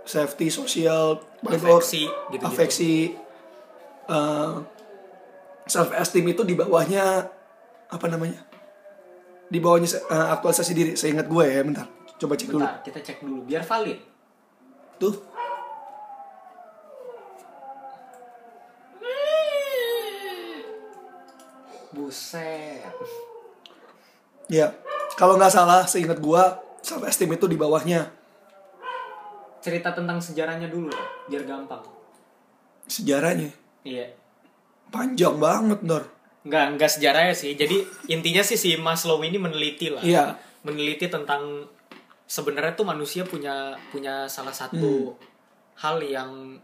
[0.03, 3.14] Safety sosial afeksi gitu afeksi
[5.66, 7.29] self esteem itu di bawahnya
[7.92, 8.40] apa namanya?
[9.46, 10.92] Di bawahnya eh, aktualisasi diri.
[10.98, 11.87] Seingat gue ya bentar.
[12.18, 12.64] Coba cek dulu.
[12.64, 13.98] Bentar kita cek dulu biar valid.
[14.98, 15.16] Tuh.
[21.92, 22.88] Buset.
[24.48, 24.72] Ya
[25.20, 26.42] kalau nggak salah seingat gue
[26.81, 28.09] self esteem itu di bawahnya.
[29.62, 30.90] Cerita tentang sejarahnya dulu
[31.31, 31.85] biar gampang.
[32.88, 33.55] Sejarahnya?
[33.87, 34.21] Iya
[34.92, 36.05] panjang banget Dor.
[36.44, 37.57] Nggak nggak sejarahnya sih.
[37.57, 37.81] Jadi
[38.12, 40.05] intinya sih si Maslow ini meneliti lah.
[40.05, 40.37] Iya.
[40.62, 41.64] Meneliti tentang
[42.28, 45.16] sebenarnya tuh manusia punya punya salah satu
[45.81, 46.61] hal yang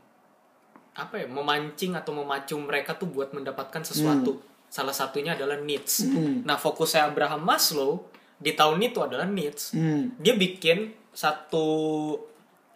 [0.93, 4.43] apa ya memancing atau memacu mereka tuh buat mendapatkan sesuatu.
[4.69, 6.45] Salah satunya adalah needs Hmm.
[6.45, 8.05] nah fokusnya Abraham Maslow
[8.37, 10.21] di tahun itu adalah needs hmm.
[10.21, 11.67] dia bikin satu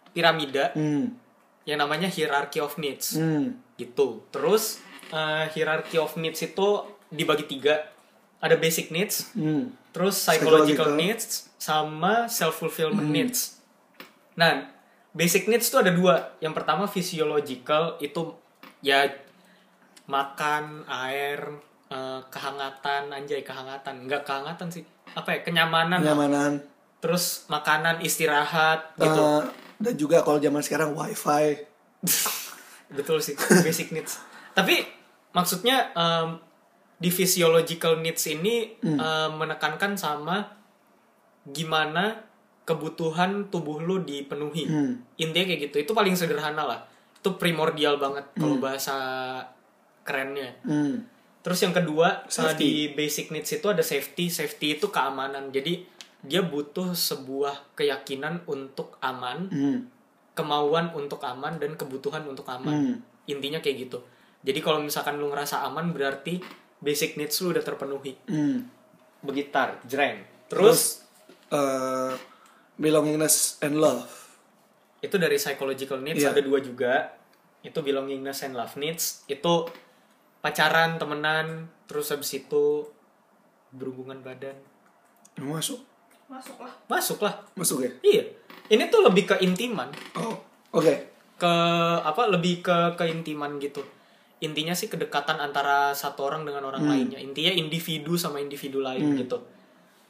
[0.09, 1.13] piramida Hmm.
[1.63, 3.61] yang namanya hierarchy of needs Hmm.
[3.77, 4.25] gitu.
[4.33, 4.81] Terus
[5.13, 6.67] eh, hierarchy of needs itu
[7.07, 7.85] dibagi tiga
[8.39, 9.69] ada basic needs Hmm.
[9.89, 10.97] terus psychological Psychological.
[10.97, 13.61] needs sama self fulfillment needs.
[14.33, 14.67] Nah,
[15.11, 16.33] basic needs tuh ada dua.
[16.41, 18.33] Yang pertama physiological itu
[18.81, 19.05] ya
[20.03, 21.39] makan, air,
[21.87, 24.03] eh, kehangatan, anjay kehangatan.
[24.03, 24.83] Enggak kehangatan sih.
[25.13, 25.39] Apa ya?
[25.41, 26.01] Kenyamanan.
[26.01, 26.51] Kenyamanan.
[26.99, 29.23] Terus makanan, istirahat gitu.
[29.39, 29.43] Eh,
[29.79, 31.63] dan juga kalau zaman sekarang wifi.
[32.97, 34.19] Betul sih, basic needs.
[34.51, 34.83] Tapi
[35.33, 36.39] maksudnya em,
[36.97, 40.55] di physiological needs ini em, menekankan sama
[41.43, 42.23] gimana
[42.63, 44.63] kebutuhan tubuh lu dipenuhi.
[44.71, 45.03] Hmm.
[45.19, 45.75] Intinya kayak gitu.
[45.83, 46.79] Itu paling sederhana lah.
[47.19, 48.95] Itu primordial banget kalau bahasa
[50.07, 50.55] kerennya.
[50.63, 51.03] Hmm.
[51.43, 52.63] Terus yang kedua uh, Safety.
[52.63, 54.31] di basic needs itu ada safety.
[54.31, 55.51] Safety itu keamanan.
[55.51, 55.83] Jadi
[56.23, 59.79] dia butuh sebuah keyakinan untuk aman, Hmm.
[60.31, 62.71] kemauan untuk aman dan kebutuhan untuk aman.
[62.71, 62.95] Hmm.
[63.27, 63.99] Intinya kayak gitu.
[64.43, 66.43] Jadi kalau misalkan lu ngerasa aman berarti
[66.77, 68.13] basic needs lu udah terpenuhi.
[68.27, 68.67] Hmm.
[69.23, 70.19] Begitar, jreng.
[70.51, 71.01] Terus
[71.47, 72.13] eh,
[72.75, 74.07] belongingness and love.
[74.99, 76.31] itu dari psychological needs Iya.
[76.31, 77.11] ada dua juga.
[77.59, 79.27] Itu belongingness and love needs.
[79.27, 79.67] Itu
[80.39, 82.87] pacaran, temenan, terus habis itu
[83.69, 84.55] berhubungan badan.
[85.39, 85.83] Masuk.
[86.27, 86.71] Masuk lah.
[86.87, 87.35] Masuk lah.
[87.53, 87.91] Masuk ya?
[87.99, 88.23] Iya.
[88.69, 89.91] Ini tuh lebih ke intiman.
[90.15, 90.39] Oh,
[90.71, 91.11] oke.
[91.33, 91.51] ke
[91.99, 93.83] apa lebih ke keintiman gitu
[94.43, 97.19] intinya sih kedekatan antara satu orang dengan orang lainnya.
[97.23, 99.39] Intinya individu sama individu lain gitu.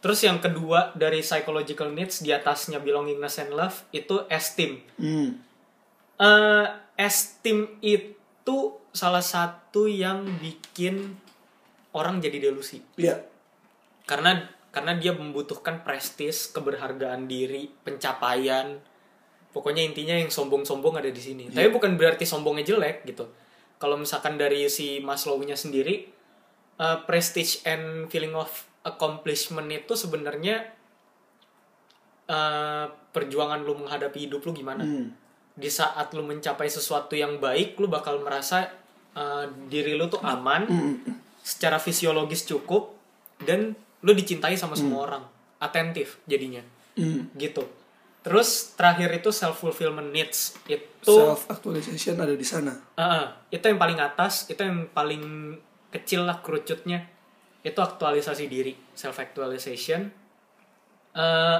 [0.01, 4.81] Terus yang kedua dari psychological needs di atasnya belongingness and love itu esteem.
[4.97, 5.37] Hmm.
[6.17, 6.65] Eh,
[6.97, 8.57] esteem itu
[8.89, 11.13] salah satu yang bikin
[11.93, 12.81] orang jadi delusi.
[12.97, 13.29] Iya.
[14.03, 14.35] karena
[14.75, 18.75] karena dia membutuhkan prestis keberhargaan diri pencapaian.
[19.55, 21.47] Pokoknya intinya yang sombong-sombong ada di sini.
[21.47, 23.23] Tapi bukan berarti sombongnya jelek gitu
[23.83, 26.07] kalau misalkan dari si Maslow-nya sendiri
[26.79, 28.47] uh, prestige and feeling of
[28.87, 30.71] accomplishment itu sebenarnya
[32.31, 34.87] uh, perjuangan lu menghadapi hidup lu gimana?
[34.87, 35.11] Hmm.
[35.53, 38.73] di saat lu mencapai sesuatu yang baik lu bakal merasa
[39.13, 40.65] uh, diri lu tuh aman
[41.45, 42.95] secara fisiologis cukup
[43.43, 45.23] dan lu dicintai sama semua orang.
[45.59, 46.63] Atentif jadinya.
[46.93, 47.27] Hmm.
[47.37, 47.65] gitu
[48.23, 52.71] terus terakhir itu self fulfillment needs itu Self actualization ada di sana.
[52.95, 55.53] uh, itu yang paling atas itu yang paling
[55.89, 57.03] kecil lah kerucutnya
[57.61, 60.09] itu aktualisasi diri self actualization
[61.13, 61.59] Eh,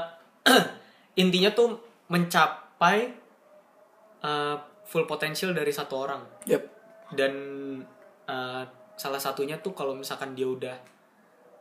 [1.16, 3.14] intinya tuh mencapai
[4.20, 6.64] uh, full potential dari satu orang Yep.
[7.14, 7.34] dan
[8.26, 10.74] uh, salah satunya tuh kalau misalkan dia udah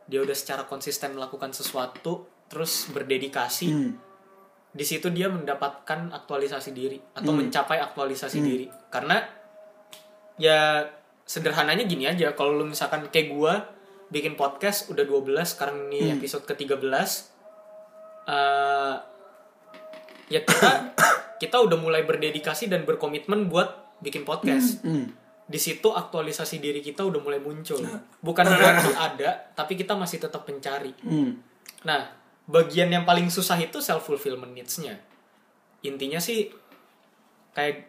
[0.03, 3.93] dia udah secara konsisten melakukan sesuatu terus berdedikasi Hmm.
[4.73, 8.65] Di situ dia mendapatkan aktualisasi diri atau mencapai aktualisasi diri.
[8.89, 9.21] Karena
[10.41, 10.81] ya
[11.23, 12.33] sederhananya gini aja.
[12.33, 13.53] Kalau lu misalkan kayak gua
[14.09, 16.89] bikin podcast udah 12 sekarang ini episode ke-13
[18.29, 18.95] eh
[20.31, 20.95] ya kita
[21.41, 24.81] kita udah mulai berdedikasi dan berkomitmen buat bikin podcast.
[24.83, 25.21] Hmm.
[25.43, 27.83] di situ aktualisasi diri kita udah mulai muncul.
[28.23, 30.95] Bukan berarti ada tapi kita masih tetap mencari.
[31.03, 31.35] Hmm.
[31.83, 34.99] Nah, bagian yang paling susah itu self fulfillment needs-nya.
[35.83, 36.51] Intinya sih
[37.53, 37.87] kayak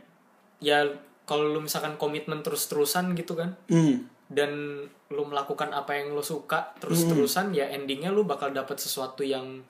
[0.61, 0.85] ya
[1.25, 4.07] kalau lu misalkan komitmen terus-terusan gitu kan Hmm.
[4.29, 4.51] dan
[5.09, 9.65] lu melakukan apa yang lu suka terus-terusan ya endingnya lu bakal dapat sesuatu yang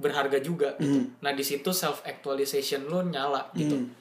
[0.00, 1.12] berharga juga gitu.
[1.20, 3.76] Nah, di situ self actualization lu nyala gitu.
[3.76, 3.92] Hmm.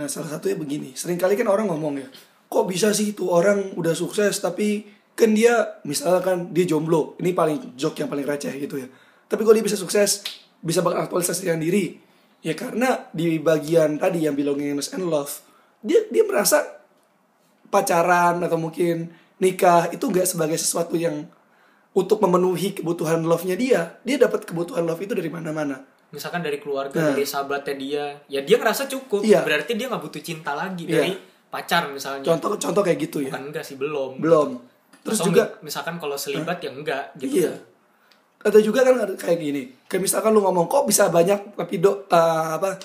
[0.00, 0.96] Nah, salah satunya begini.
[0.96, 2.08] Seringkali kan orang ngomong ya,
[2.48, 7.20] kok bisa sih itu orang udah sukses tapi kan dia misalkan dia jomblo.
[7.20, 8.88] Ini paling joke yang paling receh gitu ya.
[9.30, 10.26] Tapi kok dia bisa sukses,
[10.58, 11.94] bisa mengaktualisasikan diri.
[12.40, 15.30] Ya karena di bagian tadi yang belongingness and love,
[15.80, 16.82] dia dia merasa
[17.68, 21.24] pacaran atau mungkin nikah itu nggak sebagai sesuatu yang
[21.90, 23.80] untuk memenuhi kebutuhan love-nya dia.
[24.02, 25.82] Dia dapat kebutuhan love itu dari mana-mana.
[26.10, 27.14] Misalkan dari keluarga, Nah.
[27.14, 29.22] dari sahabatnya dia, ya dia ngerasa cukup.
[29.22, 29.46] Iya.
[29.46, 30.94] Berarti dia nggak butuh cinta lagi Iya.
[30.96, 31.12] dari
[31.46, 32.26] pacar misalnya.
[32.26, 33.30] Contoh-contoh kayak gitu ya.
[33.30, 34.18] Bukan enggak sih, belum.
[34.18, 34.58] Belum.
[35.00, 37.46] Terus Atau juga mi- misalkan kalau selibat ya enggak gitu.
[37.46, 37.52] Iya.
[38.40, 39.62] Atau juga kan ada kayak gini.
[39.84, 42.80] Kayak misalkan lu ngomong kok bisa banyak tapi do eh, apa?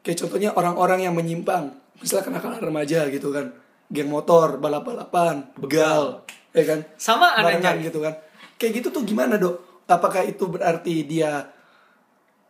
[0.00, 1.72] Kayak contohnya orang-orang yang menyimpang.
[2.00, 3.52] Misalnya kenakalan remaja gitu kan.
[3.92, 6.24] Geng motor, balap-balapan, begal,
[6.56, 6.80] ya kan?
[6.96, 8.16] Sama anehnya gitu kan.
[8.56, 9.84] Kayak gitu tuh gimana, Dok?
[9.84, 11.52] Apakah itu berarti dia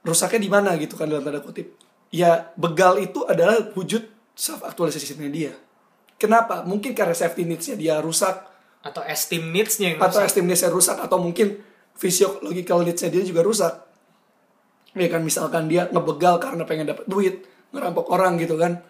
[0.06, 1.74] rusaknya di mana gitu kan dalam tanda kutip?
[2.14, 4.06] Ya, begal itu adalah wujud
[4.38, 5.58] self actualisasinya dia.
[6.14, 6.62] Kenapa?
[6.62, 8.46] Mungkin karena safety needs-nya dia rusak
[8.84, 10.28] atau esteem needs-nya yang atau rusak.
[10.30, 11.58] esteem needs-nya rusak atau mungkin
[11.94, 13.74] physiological needs-nya dia juga rusak.
[14.94, 17.42] Ya kan misalkan dia ngebegal karena pengen dapat duit,
[17.74, 18.82] ngerampok orang gitu kan.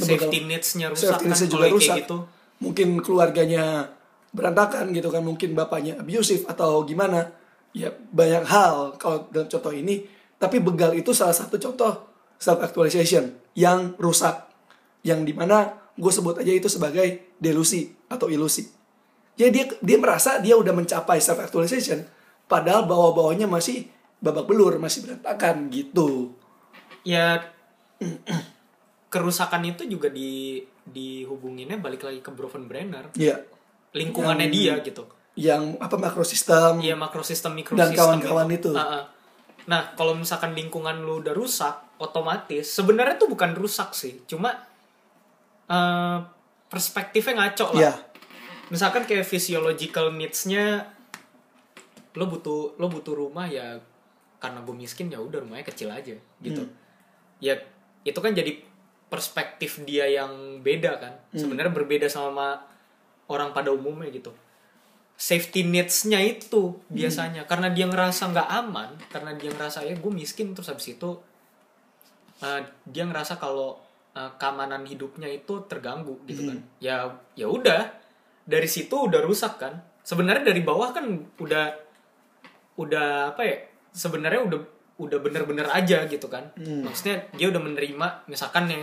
[0.00, 0.28] Ngebegal.
[0.28, 1.96] safety needs-nya rusak Safety kan needs-nya kalau juga rusak.
[2.04, 2.18] gitu.
[2.62, 3.64] Mungkin keluarganya
[4.32, 7.32] berantakan gitu kan, mungkin bapaknya abusive atau gimana.
[7.72, 10.04] Ya banyak hal kalau dalam contoh ini,
[10.36, 14.50] tapi begal itu salah satu contoh self actualization yang rusak
[15.06, 18.64] yang di mana gue sebut aja itu sebagai delusi atau ilusi
[19.36, 22.04] ya dia dia merasa dia udah mencapai self actualization
[22.52, 23.88] padahal bawah-bawahnya masih
[24.20, 26.36] babak belur masih berantakan gitu.
[27.08, 27.40] Ya
[29.12, 33.08] kerusakan itu juga di dihubunginnya balik lagi ke Broven Brenner.
[33.16, 33.40] Ya
[33.96, 35.04] lingkungannya Yang- dia gitu.
[35.32, 36.84] yang apa makrosistem.
[36.84, 38.70] Iya makrosistem Dan mikrosistem kawan-kawan itu.
[38.76, 39.04] Ah, ah.
[39.64, 44.52] Nah kalau misalkan lingkungan lu udah rusak, otomatis sebenarnya tuh bukan rusak sih, cuma
[45.72, 46.18] eh,
[46.68, 47.80] perspektifnya ngaco lah.
[47.80, 47.94] ya
[48.68, 50.91] Misalkan kayak physiological needs-nya
[52.12, 53.80] lo butuh lo butuh rumah ya
[54.42, 56.62] karena gue miskin ya udah rumahnya kecil aja gitu.
[57.38, 57.56] Ya
[58.02, 58.58] itu kan jadi
[59.06, 61.14] perspektif dia yang beda kan.
[61.30, 62.58] Sebenarnya berbeda sama
[63.30, 64.34] orang pada umumnya gitu.
[65.14, 67.46] Safety needs-nya itu biasanya.
[67.46, 71.22] Karena dia ngerasa nggak aman karena dia ngerasa ya gue miskin terus habis itu
[72.42, 73.78] uh, dia ngerasa kalau
[74.18, 76.58] uh, keamanan hidupnya itu terganggu gitu kan.
[76.82, 77.94] Ya ya udah.
[78.42, 79.86] Dari situ udah rusak kan.
[80.02, 81.06] Sebenarnya dari bawah kan
[81.38, 81.91] udah
[82.76, 83.56] udah apa ya
[83.92, 84.60] sebenarnya udah
[85.00, 86.52] udah bener-bener aja gitu kan.
[86.56, 88.78] Maksudnya dia udah menerima misalkan ya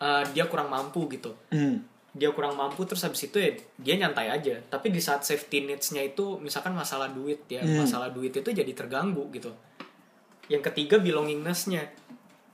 [0.00, 1.34] uh, dia kurang mampu gitu.
[1.50, 1.84] Hmm.
[2.18, 4.58] dia kurang mampu terus habis itu ya dia nyantai aja.
[4.66, 9.22] Tapi di saat safety needs-nya itu misalkan masalah duit ya masalah duit itu jadi terganggu
[9.30, 9.54] gitu.
[10.50, 11.86] Yang ketiga belongingness-nya.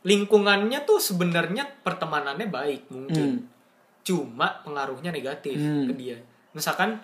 [0.05, 3.49] Lingkungannya tuh sebenarnya pertemanannya baik mungkin.
[4.05, 5.89] Cuma pengaruhnya negatif Hmm.
[5.89, 6.19] ke dia.
[6.53, 7.01] Misalkan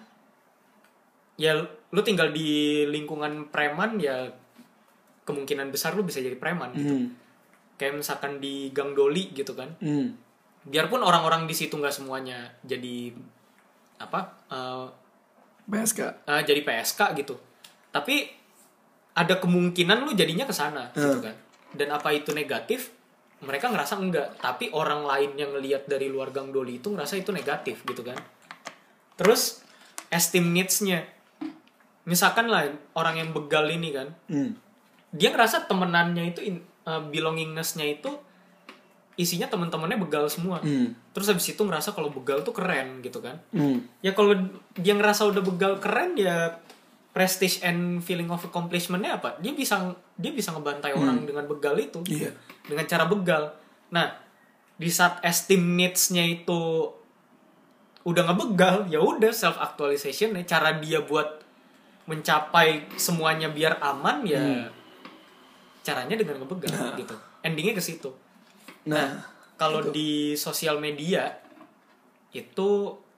[1.41, 2.49] ya lu tinggal di
[2.87, 4.31] lingkungan preman ya
[5.23, 6.87] kemungkinan besar lu bisa jadi preman gitu.
[6.89, 7.09] Hmm.
[7.75, 9.73] kayak misalkan di Gang Doli gitu kan.
[9.79, 10.15] Hmm.
[10.61, 13.17] biarpun orang-orang di situ nggak semuanya jadi
[13.97, 14.87] apa eh,
[15.67, 17.35] PSK eh, jadi PSK gitu.
[17.89, 18.29] Tapi
[19.11, 21.25] ada kemungkinan lu jadinya ke sana gitu Hmm.
[21.25, 21.37] kan.
[21.71, 22.93] Dan apa itu negatif?
[23.41, 24.37] Mereka ngerasa enggak.
[24.37, 28.19] Tapi orang lain yang ngelihat dari luar gang doli itu ngerasa itu negatif gitu kan.
[29.17, 29.65] Terus
[30.09, 31.07] esteem needs-nya
[32.03, 34.57] misalkan lah orang yang begal ini kan Hmm.
[35.11, 38.11] dia ngerasa temenannya itu in- eh, belongingness-nya itu
[39.15, 40.97] isinya teman-temannya begal semua Hmm.
[41.13, 43.85] terus habis itu ngerasa kalau begal tuh keren gitu kan Hmm.
[44.01, 44.33] ya kalau
[44.73, 46.57] dia ngerasa udah begal keren ya
[47.11, 49.77] prestige and feeling of accomplishment-nya apa dia bisa
[50.15, 52.31] dia bisa ngebantai orang dengan begal itu Iya.
[52.65, 53.51] dengan cara begal
[53.91, 54.15] nah
[54.79, 56.89] di saat esteem needs-nya itu
[58.01, 61.43] udah ngebegal ya udah self actualization cara dia buat
[62.11, 64.43] mencapai semuanya biar aman ya
[65.81, 67.15] caranya dengan ngebegal gitu.
[67.41, 68.11] Endingnya ke situ.
[68.91, 69.23] Nah,
[69.55, 71.31] kalau di sosial media
[72.35, 72.69] itu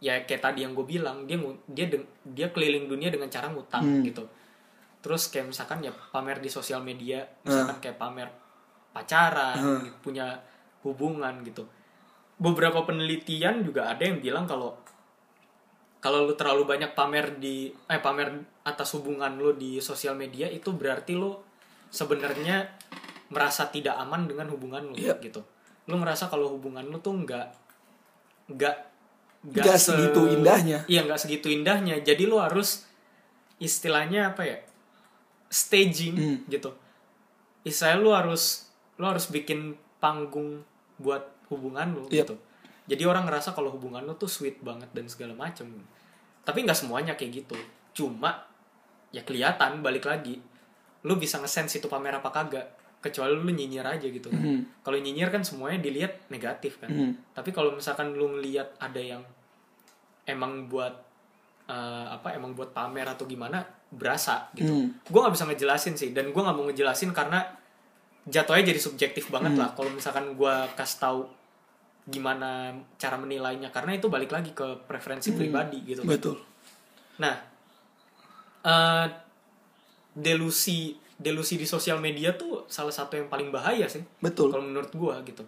[0.02, 1.38] ya kayak tadi yang gue bilang dia
[1.70, 1.86] dia
[2.26, 4.02] dia keliling dunia dengan cara ngutang Hmm.
[4.04, 4.24] gitu.
[5.02, 8.28] Terus kayak misalkan ya pamer di sosial media misalkan kayak pamer
[8.92, 9.56] pacaran
[10.04, 10.36] punya
[10.84, 11.64] hubungan gitu.
[12.38, 14.74] Beberapa penelitian juga ada yang bilang kalau
[16.02, 20.68] kalau lu terlalu banyak pamer di eh pamer atas hubungan lu di sosial media itu
[20.70, 21.30] berarti lu
[21.88, 22.66] sebenarnya
[23.30, 25.18] merasa tidak aman dengan hubungan lu Yep.
[25.22, 25.40] gitu
[25.86, 27.46] lu merasa kalau hubungan lu tuh nggak
[28.50, 28.76] nggak
[29.42, 30.86] Nggak segitu indahnya.
[30.86, 32.86] iya nggak segitu indahnya jadi lu harus
[33.58, 34.58] istilahnya apa ya
[35.48, 36.38] staging Hmm.
[36.46, 36.70] gitu
[37.62, 40.62] istilahnya lu harus lu harus bikin panggung
[40.96, 42.14] buat hubungan lu Yep.
[42.22, 42.34] gitu
[42.82, 45.70] jadi orang ngerasa kalau hubungan lu tuh sweet banget dan segala macem.
[46.42, 47.54] Tapi nggak semuanya kayak gitu.
[47.94, 48.42] Cuma
[49.10, 50.42] ya kelihatan balik lagi.
[51.02, 52.66] Lu bisa ngesense itu pamer apa kagak.
[52.98, 54.26] Kecuali lu nyinyir aja gitu.
[54.26, 54.60] Kan Hmm.
[54.80, 56.90] kalau nyinyir kan semuanya dilihat negatif kan.
[56.90, 57.12] Hmm.
[57.30, 59.22] tapi kalau misalkan lu ngelihat ada yang
[60.24, 60.94] emang buat
[61.64, 64.70] eh, apa emang buat pamer atau gimana berasa gitu.
[64.72, 64.88] Hmm.
[64.98, 66.10] gue nggak bisa ngejelasin sih.
[66.10, 67.42] Dan gue nggak mau ngejelasin karena
[68.24, 69.62] jatuhnya jadi subjektif banget Hmm.
[69.62, 69.70] lah.
[69.72, 71.20] Kalau misalkan gue kasih tahu
[72.02, 76.34] gimana cara menilainya karena itu balik lagi ke preferensi pribadi gitu betul.
[77.22, 77.34] Nah,
[78.66, 79.06] eh,
[80.12, 84.02] delusi delusi di sosial media tuh salah satu yang paling bahaya sih.
[84.18, 84.50] Betul.
[84.50, 85.46] Kalau menurut gua gitu.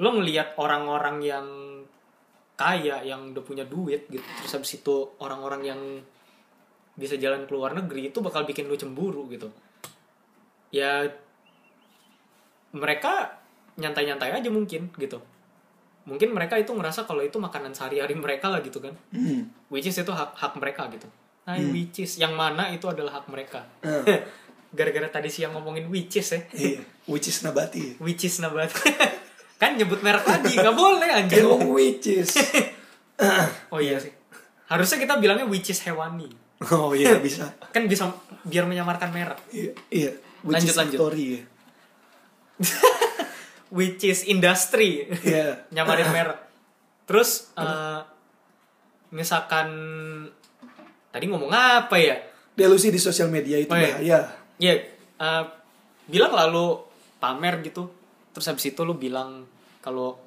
[0.00, 1.46] Lo ngelihat orang-orang yang
[2.56, 5.80] kaya yang udah punya duit gitu, terus habis itu orang-orang yang
[6.92, 9.52] bisa jalan ke luar negeri itu bakal bikin lu cemburu gitu.
[10.72, 11.04] Ya
[12.72, 13.36] mereka
[13.76, 15.20] nyantai-nyantai aja mungkin gitu.
[16.02, 19.46] Mungkin mereka itu ngerasa kalau itu makanan sehari-hari mereka lah gitu kan Hmm.
[19.68, 21.06] which is itu hak hak mereka gitu
[21.42, 24.02] nah which is yang mana itu adalah hak mereka Hmm.
[24.76, 26.80] gara-gara tadi siang ngomongin which is ya Iya.
[27.04, 27.98] Which is nabati.
[27.98, 28.70] which is nabat
[29.60, 32.34] kan nyebut merek lagi nggak boleh anjir Emang which is.
[33.72, 34.10] oh iya sih
[34.66, 36.26] harusnya kita bilangnya which is hewani
[36.66, 37.46] Oh iya bisa.
[37.68, 38.10] kan bisa
[38.42, 39.70] biar menyamarkan merek Iya.
[39.88, 40.12] Iya.
[40.42, 40.98] Which Lanjut, is lanjut.
[40.98, 41.42] Victory, ya.
[43.72, 45.08] Which is industry.
[45.24, 45.64] Iya.
[45.74, 46.38] nyamarin merek.
[47.08, 48.00] Terus eh,
[49.10, 49.68] misalkan
[51.08, 52.16] tadi ngomong apa ya?
[52.52, 53.88] Delusi di sosial media itu Oh, iya.
[53.96, 54.20] bahaya.
[54.60, 54.72] ya
[55.18, 55.44] eh,
[56.06, 56.78] bilang lalu
[57.16, 57.88] pamer gitu.
[58.32, 59.44] Terus habis itu lu bilang
[59.80, 60.20] kalau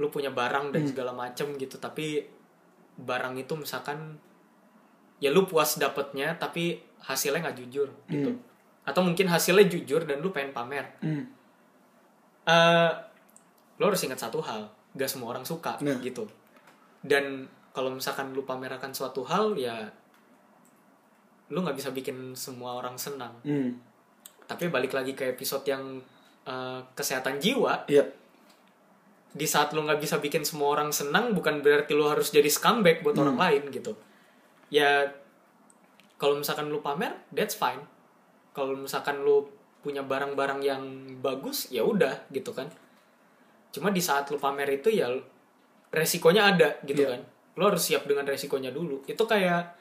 [0.00, 1.76] lu punya barang dan segala macem gitu.
[1.76, 2.24] Tapi
[2.96, 4.16] barang itu misalkan
[5.20, 8.32] ya lu puas dapetnya tapi hasilnya nggak jujur gitu.
[8.88, 10.96] Atau mungkin hasilnya jujur dan lu pengen pamer.
[11.04, 11.28] Hmm.
[12.50, 12.90] Eh
[13.78, 15.96] lo harus ingat satu hal gak semua orang suka Nah.
[16.00, 16.26] gitu
[17.00, 19.86] dan kalau misalkan lu pamerkan suatu hal ya
[21.48, 23.74] lu nggak bisa bikin semua orang senang Hmm.
[24.44, 26.02] tapi balik lagi ke episode yang
[26.42, 28.02] eh, kesehatan jiwa Iya.
[29.30, 33.00] di saat lu nggak bisa bikin semua orang senang bukan berarti lu harus jadi scumbag
[33.00, 33.94] buat orang lain gitu
[34.68, 35.06] ya
[36.16, 37.78] kalau misalkan lu pamer that's fine
[38.50, 39.46] kalau misalkan lu
[39.80, 40.82] punya barang-barang yang
[41.18, 42.68] bagus ya udah gitu kan
[43.70, 45.08] cuma di saat lu pamer itu ya
[45.90, 47.16] resikonya ada gitu Iya.
[47.16, 47.20] kan
[47.56, 49.74] lu harus siap dengan resikonya dulu itu kayak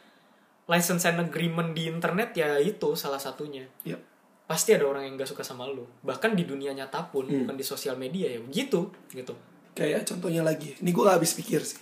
[0.65, 3.97] license and agreement di internet ya itu salah satunya Iya.
[4.45, 7.45] pasti ada orang yang gak suka sama lu bahkan di dunia nyata pun Hmm.
[7.45, 9.33] bukan di sosial media ya begitu gitu
[9.69, 11.79] Kayak contohnya lagi, ini gue gak habis pikir sih.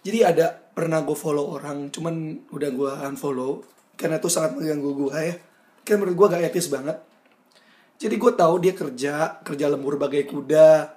[0.00, 3.60] Jadi ada pernah gue follow orang, cuman udah gue unfollow
[4.00, 5.34] karena itu sangat mengganggu gue ya.
[5.84, 6.96] Kan menurut gue gak etis banget.
[8.04, 10.92] Jadi gue tahu dia kerja, kerja lembur bagai kuda,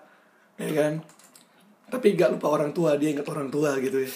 [0.60, 1.00] ya kan.
[1.88, 4.12] Tapi gak lupa orang tua, dia ingat orang tua gitu ya.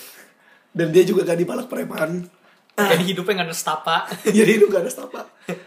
[0.76, 2.28] Dan dia juga gak dipalak preman.
[2.76, 3.96] jadi hidupnya gak ada stapa
[4.38, 5.22] jadi itu gak ada apa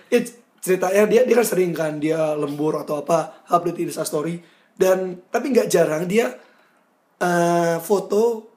[0.09, 0.21] ya
[0.65, 4.41] ceritanya dia dia kan sering kan dia lembur atau apa update di Insta story
[4.75, 6.33] dan tapi nggak jarang dia
[7.21, 8.49] eh, foto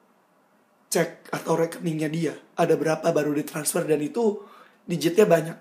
[0.87, 4.39] cek atau rekeningnya dia ada berapa baru ditransfer dan itu
[4.87, 5.57] digitnya banyak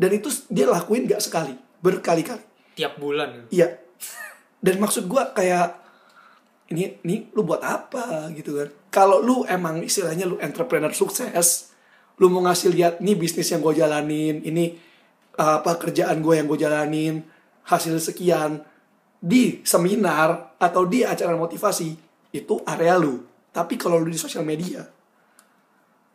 [0.00, 1.52] dan itu dia lakuin nggak sekali
[1.84, 2.40] berkali-kali
[2.72, 3.76] tiap bulan Iya.
[4.64, 5.76] Dan maksud gua kayak
[6.72, 8.68] ini ini lu buat apa gitu kan?
[8.88, 11.76] Kalau lu emang istilahnya lu entrepreneur sukses,
[12.16, 14.72] lu mau ngasih lihat nih bisnis yang gue jalanin, ini
[15.36, 17.20] apa kerjaan gue yang gue jalanin,
[17.68, 18.64] hasil sekian
[19.20, 21.90] di seminar atau di acara motivasi
[22.32, 23.20] itu area lu.
[23.52, 24.82] Tapi kalau lu di sosial media,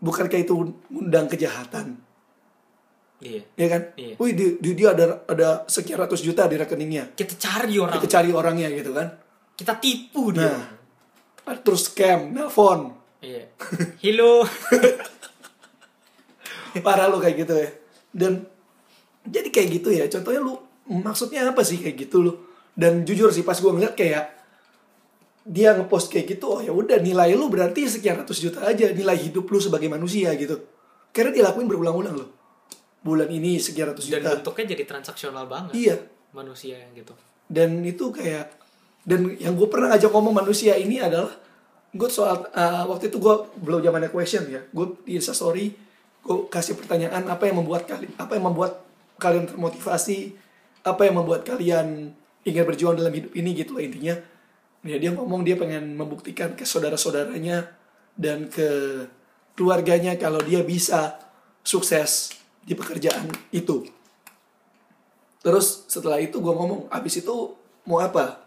[0.01, 0.55] bukan kayak itu
[0.89, 2.08] undang kejahatan
[3.19, 3.81] iya ya kan?
[3.95, 4.13] Iya.
[4.15, 7.11] Wih dia, dia dia ada ada sekian ratus juta di rekeningnya.
[7.13, 9.07] kita cari orang Kita cari orangnya gitu kan.
[9.53, 10.47] kita tipu dia
[11.43, 12.95] Nah, terus scam, nelfon.
[13.19, 13.43] iya
[14.05, 14.45] halo
[16.85, 17.69] Parah lu kayak gitu ya.
[18.13, 18.45] Dan
[19.25, 20.05] jadi kayak gitu ya.
[20.07, 20.53] Contohnya lu
[20.87, 22.33] maksudnya apa sih kayak gitu lu?
[22.71, 24.37] Dan jujur sih pas gue ngeliat kayak
[25.49, 29.17] dia ngepost kayak gitu, oh ya udah nilai lu berarti sekian ratus juta aja nilai
[29.17, 30.61] hidup lu sebagai manusia gitu.
[31.09, 32.29] Karena dia lakuin berulang-ulang loh.
[32.99, 34.29] Bulan ini sekian ratus dan juta.
[34.39, 35.73] bentuknya jadi transaksional banget.
[35.75, 35.97] Iya.
[36.29, 37.17] manusia yang gitu.
[37.49, 38.53] Dan itu kayak
[39.01, 41.33] dan yang gue pernah ngajak ngomong manusia ini adalah
[41.89, 43.35] gue soal uh, waktu itu gue
[43.65, 44.61] belum zamannya question ya.
[44.69, 45.73] Gue di instastory
[46.21, 48.85] gue kasih pertanyaan apa yang membuat kalian apa yang membuat
[49.17, 50.37] kalian termotivasi?
[50.85, 52.13] Apa yang membuat kalian
[52.45, 54.15] ingin berjuang dalam hidup ini gitu lah intinya.
[54.85, 57.67] Ya dia ngomong dia pengen membuktikan ke saudara-saudaranya
[58.13, 58.69] dan ke
[59.59, 61.19] keluarganya kalau dia bisa
[61.67, 63.87] sukses di pekerjaan itu
[65.39, 67.55] Terus setelah itu gue ngomong, abis itu
[67.87, 68.43] mau apa?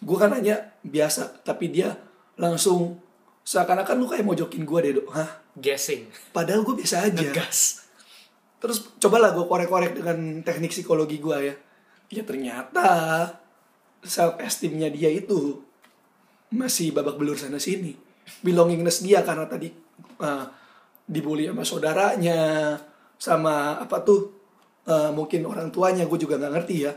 [0.00, 1.92] Gue kan nanya biasa, tapi dia
[2.40, 2.96] langsung
[3.44, 5.12] seakan-akan lu kayak mojokin gue deh dok.
[5.12, 5.30] Hah?
[5.56, 7.16] guessing Padahal gue biasa aja.
[7.16, 7.88] ngegas
[8.60, 11.54] Terus cobalah gue korek-korek dengan teknik psikologi gue ya.
[12.12, 12.88] Ya ternyata
[14.04, 15.60] self esteemnya dia itu
[16.52, 17.96] masih babak belur sana sini.
[18.40, 19.68] Belongingness dia karena tadi
[20.20, 20.44] uh,
[21.04, 22.74] dibully sama saudaranya,
[23.16, 24.36] sama apa tuh
[24.86, 26.92] uh, mungkin orang tuanya gue juga nggak ngerti ya.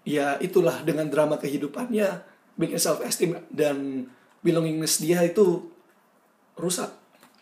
[0.00, 2.24] Ya itulah dengan drama kehidupannya
[2.56, 4.08] bikin self esteem dan
[4.40, 5.68] belongingness dia itu
[6.56, 6.88] rusak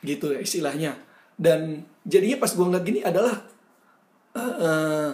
[0.03, 0.99] gitu ya istilahnya.
[1.39, 3.47] Dan jadinya pas gue ngeliat gini adalah
[4.35, 5.11] eh, eh,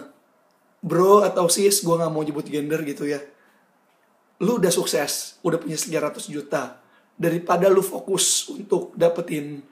[0.81, 3.21] bro atau sis gue nggak mau nyebut gender gitu ya.
[4.41, 6.81] Lu udah sukses udah punya sekian ratus juta.
[7.15, 9.63] Daripada lu fokus untuk dapetin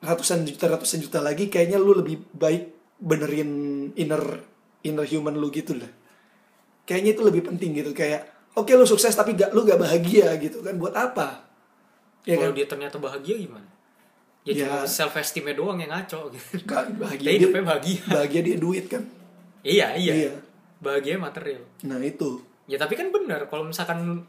[0.00, 3.50] ratusan juta ratusan juta lagi kayaknya lu lebih baik benerin
[3.96, 4.40] inner
[4.82, 5.88] inner human lu gitu lah.
[6.86, 10.62] Kayaknya itu lebih penting gitu kayak oke lu sukses tapi gak lu gak bahagia gitu
[10.62, 11.44] kan buat apa?
[12.26, 12.58] Ya kalau kan?
[12.58, 13.66] dia ternyata bahagia gimana?
[14.46, 14.62] Ya, Ya.
[14.62, 16.62] cuma self esteemnya doang yang ngaco gitu.
[16.70, 18.00] Gak bahagia dia, hidupnya bahagia.
[18.06, 19.02] bahagia dia duit kan?
[19.66, 20.14] Iya iya.
[20.14, 20.32] Iya.
[20.78, 21.64] bahagia material.
[21.82, 22.38] Nah itu.
[22.68, 24.22] Ya tapi kan benar kalau misalkan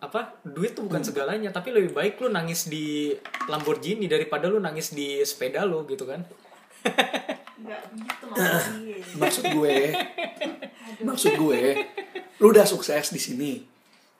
[0.00, 0.88] apa duit tuh Hmm.
[0.88, 3.12] bukan segalanya tapi lebih baik lu nangis di
[3.46, 6.24] Lamborghini daripada lu nangis di sepeda lu gitu kan
[7.54, 8.24] Enggak gitu
[9.20, 9.74] maksud gue
[11.00, 11.60] maksud gue
[12.36, 13.52] lu udah sukses di sini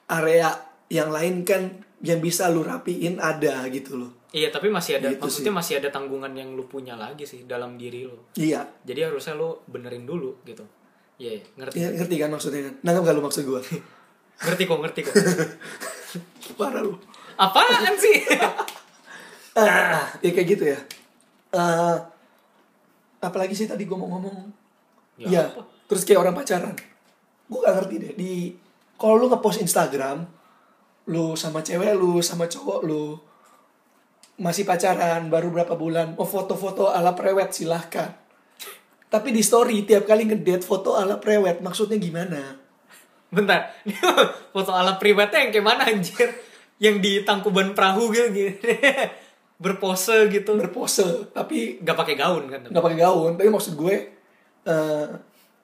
[0.07, 0.53] area
[0.87, 1.62] yang lain kan
[2.01, 5.91] yang bisa lu rapiin ada gitu loh Iya, tapi masih ada Gitu maksudnya masih ada
[5.91, 8.14] tanggungan yang lu punya lagi sih dalam diri lu.
[8.39, 10.62] iya Jadi harusnya lu benerin dulu gitu.
[11.18, 11.74] Iya, iya, ngerti.
[11.74, 13.61] Iya, ngerti kan maksudnya kan nangkep gak lu maksud gue
[14.41, 15.14] Ngerti kok, ngerti kok.
[16.59, 16.97] parah lu
[17.36, 18.16] Apaan sih?
[19.55, 20.80] ah ya kayak gitu ya
[21.51, 21.97] Eh,
[23.18, 24.47] apalagi sih tadi gue mau ngomong
[25.18, 25.61] Ya, apa?
[25.84, 26.72] terus kayak orang pacaran.
[27.45, 28.32] Gue gak ngerti deh di
[28.95, 30.24] kalau lu ngepost Instagram,
[31.07, 33.18] lu sama cewek lu sama cowok lu
[34.36, 38.16] masih pacaran baru berapa bulan, mau foto-foto ala prewed silahkan.
[39.11, 42.59] Tapi di story tiap kali ngedate foto ala prewed maksudnya gimana?
[43.31, 43.70] Bentar.
[44.53, 46.28] Foto ala pribadnya yang kayak mana anjir?
[46.78, 48.28] Yang di tangkuban perahu gitu.
[48.31, 48.55] gitu.
[49.62, 50.51] Berpose gitu.
[50.55, 52.61] Berpose tapi Gak pakai gaun kan?
[52.64, 53.33] nggak pakai gaun.
[53.37, 53.95] Tapi maksud gue
[54.64, 55.07] eh,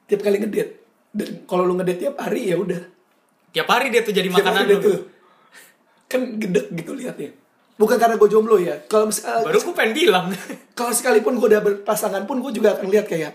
[0.05, 0.73] tiap kali ngedate
[1.11, 2.83] dan kalau lu ngedate tiap hari ya udah
[3.51, 4.77] Tiap hari dia tuh jadi Tiap makanan lu.
[4.79, 4.99] tuh
[6.07, 7.33] kan gedek gitu liatnya.
[7.77, 8.77] Bukan karena gue jomblo ya.
[8.85, 10.27] Kalau misalnya Baru gue pengen bilang.
[10.79, 13.33] kalau sekalipun gue udah berpasangan pun gue juga akan lihat kayak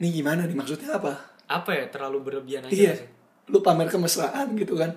[0.00, 1.84] nih gimana nih maksudnya apa Apa ya?
[1.86, 3.04] Terlalu berlebihan aja iya sih.
[3.50, 4.94] Lu pamer kemesraan gitu kan.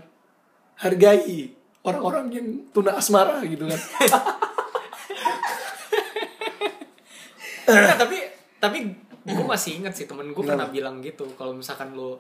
[0.77, 3.79] Hargai orang-orang yang tuna asmara gitu kan.
[7.63, 8.17] Enggak, tapi
[8.59, 8.77] tapi
[9.23, 12.19] gue masih ingat sih temen gue pernah bilang gitu kalau misalkan lo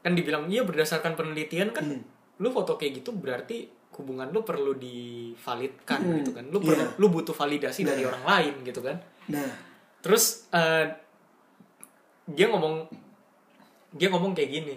[0.00, 2.02] kan dibilang iya berdasarkan penelitian kan Hmm.
[2.40, 3.68] lu foto kayak gitu berarti
[3.98, 6.46] hubungan lu perlu divalidkan Hmm, gitu kan.
[6.48, 6.72] Lu iya.
[6.72, 8.08] perlu lu butuh validasi dari Nah.
[8.08, 8.96] orang lain gitu kan.
[9.28, 9.50] Nah.
[10.00, 10.86] Terus eh,
[12.24, 12.88] dia ngomong
[13.92, 14.74] dia ngomong kayak gini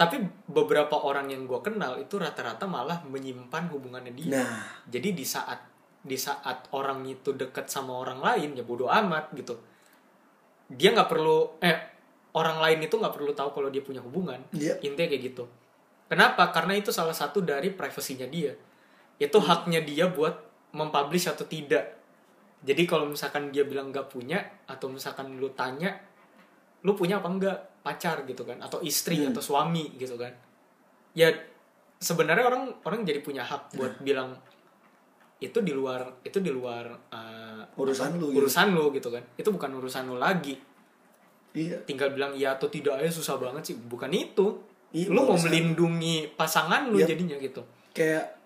[0.00, 0.16] tapi
[0.48, 4.40] beberapa orang yang gue kenal itu rata-rata malah menyimpan hubungannya dia.
[4.40, 4.64] Nah.
[4.88, 5.60] Jadi di saat
[6.00, 9.60] di saat orang itu deket sama orang lain ya bodoh amat gitu.
[10.72, 11.76] Dia nggak perlu eh
[12.32, 14.40] orang lain itu nggak perlu tahu kalau dia punya hubungan.
[14.56, 14.80] Iya.
[14.80, 15.44] intinya kayak gitu.
[16.08, 16.48] Kenapa?
[16.48, 18.56] Karena itu salah satu dari privasinya dia.
[19.20, 20.32] Itu haknya dia buat
[20.72, 22.00] mempublish atau tidak.
[22.64, 25.92] Jadi kalau misalkan dia bilang nggak punya atau misalkan lu tanya
[26.88, 29.32] lu punya apa enggak pacar gitu kan atau istri Hmm.
[29.32, 30.32] atau suami gitu kan.
[31.16, 31.32] Ya
[31.96, 34.36] sebenarnya orang orang jadi punya hak buat bilang
[35.40, 38.44] itu di luar itu di luar uh, Urusan lu gitu.
[38.44, 39.24] urusan lu gitu kan.
[39.40, 40.60] Itu bukan urusan lu lagi.
[41.56, 41.80] Iya.
[41.88, 43.76] Tinggal bilang iya atau tidak aja susah banget sih.
[43.76, 44.60] Bukan itu.
[44.90, 47.14] Iya, lu mau melindungi pasangan lu Yap.
[47.14, 47.62] jadinya gitu.
[47.94, 48.36] Kayak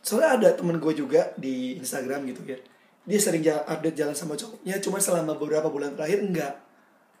[0.00, 2.58] soalnya ada temen gue juga di Instagram gitu ya.
[3.04, 6.54] Dia sering jalan, update jalan sama cowoknya cuma selama beberapa bulan terakhir enggak.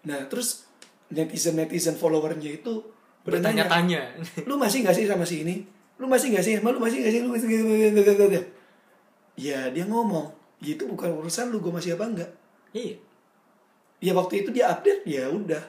[0.08, 0.64] Nah terus
[1.12, 2.80] netizen netizen followernya itu
[3.24, 4.02] bertanya bertanya-tanya.
[4.48, 5.64] Lu masih nggak sih sama si ini?
[5.96, 6.52] Lu masih nggak sih?
[6.60, 7.20] Emang lu masih nggak sih?
[7.24, 8.44] Lu masih nggak sih?
[9.34, 10.30] Ya dia ngomong
[10.62, 12.30] gitu bukan urusan lu gue masih apa enggak?
[12.72, 12.96] Iya.
[14.04, 15.62] Ya waktu itu dia update ya udah.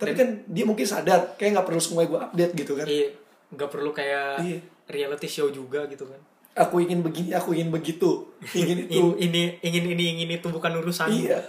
[0.00, 2.86] Tapi kan dia mungkin sadar kayak nggak perlu semuanya gue update gitu kan.
[2.88, 3.08] Iya
[3.52, 4.58] nggak perlu kayak Iya.
[4.88, 6.20] reality show juga gitu kan.
[6.52, 8.28] Aku ingin begini aku ingin begitu.
[8.52, 8.96] Ingin itu.
[8.96, 11.08] In- ini ingin ini ingin itu bukan urusan.
[11.12, 11.40] Iya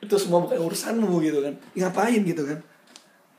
[0.00, 1.54] itu semua bukan urusanmu gitu kan.
[1.76, 2.58] Ngapain gitu kan.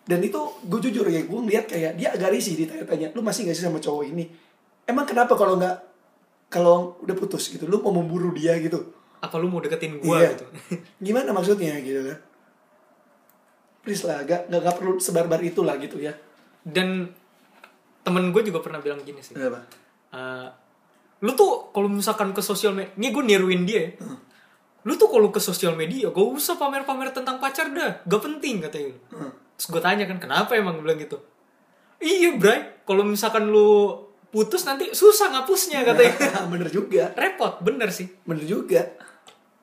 [0.02, 3.56] Dan itu gue jujur ya gue ngeliat kayak dia agak risih ditanya-tanya lu masih gak
[3.56, 4.26] sih sama cowok ini?
[4.86, 5.78] Emang kenapa kalau nggak
[6.52, 8.92] kalau udah putus gitu lu mau memburu dia gitu?
[9.22, 10.34] Apa lu mau deketin gua Iya.
[10.34, 10.46] gitu?
[11.06, 12.18] Gimana maksudnya gitu kan?
[13.82, 16.14] Please lah gak, gak, gak perlu sebarbar itulah gitu ya.
[16.62, 17.10] Dan
[18.02, 19.34] temen gue juga pernah bilang gini sih.
[19.34, 19.66] Kenapa?
[20.14, 20.48] Eh,
[21.22, 23.90] lu tuh kalau misalkan ke sosial media ini gue niruin dia ya.
[24.82, 28.02] Lu tuh kalau ke sosial media gak usah pamer-pamer tentang pacar dah.
[28.02, 28.94] Gak penting katanya.
[29.10, 29.32] Hmm.
[29.54, 31.22] terus gue tanya kan kenapa emang Dia bilang gitu?
[31.98, 32.82] Iya bray.
[32.82, 33.94] Kalau misalkan lu
[34.28, 36.46] putus nanti susah ngapusnya katanya.
[36.48, 37.14] Bener juga.
[37.14, 38.10] Repot bener sih.
[38.24, 38.82] Bener juga.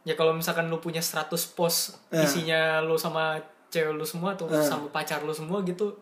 [0.02, 2.22] Ya kalau misalkan lu punya 100 post Eh.
[2.22, 4.62] isinya lu sama cewek lu semua atau Eh.
[4.62, 5.98] sama pacar lu semua gitu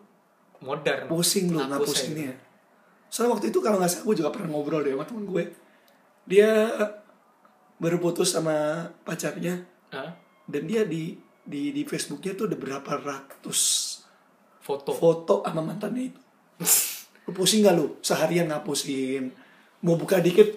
[0.59, 1.09] modern.
[1.09, 2.31] Pusing lu Ngapus ya ngapusinnya.
[2.31, 2.45] gitu.
[3.07, 5.43] soalnya waktu itu kalau nggak salah gue juga pernah ngobrol deh sama temen gue.
[6.27, 6.49] Dia
[7.77, 9.65] baru putus sama pacarnya.
[9.93, 10.27] Hah?
[10.47, 13.59] dan dia di di di Facebooknya tuh ada berapa ratus
[14.63, 14.95] foto.
[14.95, 16.21] foto sama mantannya itu.
[17.27, 17.99] Lu pusing gak lu?
[17.99, 19.35] Seharian ngapusin.
[19.83, 20.47] Mau buka dikit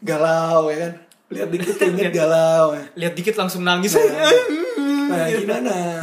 [0.00, 0.92] galau ya kan?
[1.28, 2.84] Lihat dikit inget galau ya.
[2.96, 3.92] Lihat dikit langsung nangis.
[3.92, 6.00] Nah gimana?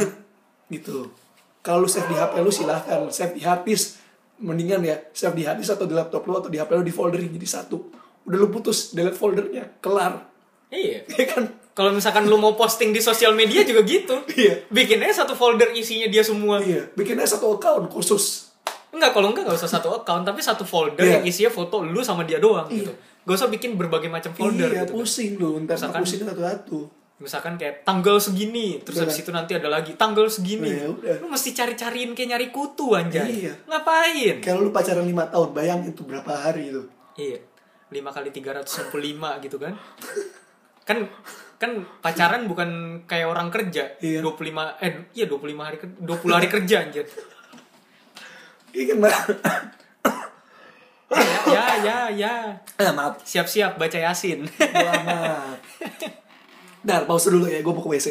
[0.70, 1.10] Gitu.
[1.58, 3.10] Kalau lu save di HP lu silahkan.
[3.10, 3.98] Save di hard disk.
[4.38, 6.94] Mendingan ya save di hard disk atau di laptop lu atau di HP lu di
[6.94, 7.90] folderin jadi satu.
[8.22, 9.82] Udah lu putus delete foldernya.
[9.82, 10.31] Kelar
[10.72, 10.98] iya.
[11.06, 11.44] Ya kan?
[11.70, 14.24] Kalau misalkan lu mau posting di sosial media juga gitu.
[14.30, 14.64] Iya.
[14.68, 16.58] bikin aja satu folder isinya dia semua.
[16.58, 16.88] Iya.
[16.90, 18.52] Bikinnya satu account khusus.
[18.90, 21.12] Enggak kalau enggak gak usah satu account tapi satu folder Iya.
[21.14, 22.76] yang isinya foto lu sama dia doang Iya.
[22.78, 22.92] gitu.
[23.22, 24.92] Gak usah bikin berbagai macam folder iya gitu.
[24.94, 25.56] pusing lu.
[25.60, 26.80] Ntar Misalkan- ngapusin satu-satu.
[27.16, 29.06] misalkan kayak tanggal segini terus Iya.
[29.06, 30.66] habis itu nanti ada lagi tanggal segini.
[30.68, 31.22] Ya udah.
[31.22, 33.46] lu mesti cari-cariin kayak nyari kutu anjay.
[33.46, 33.54] Iya.
[33.64, 34.42] ngapain?
[34.42, 36.82] Kalau lu pacaran lima tahun, bayangin tuh berapa hari itu.
[37.14, 37.38] iya.
[37.88, 38.88] 5 kali 365
[39.38, 39.76] gitu kan
[40.82, 40.98] kan
[41.56, 42.70] kan pacaran bukan
[43.04, 44.18] kayak orang kerja Iya.
[44.20, 47.06] 25 eh iya 25 hari ker- 20 hari kerja anjir
[48.72, 49.14] Iya kan, Mbak?
[51.46, 52.34] ya ya ya
[52.74, 53.20] Ah, maaf.
[53.22, 55.60] siap-siap baca yasin Selamat.
[56.80, 58.08] Dar, pause dulu ya, gue mau ke WC.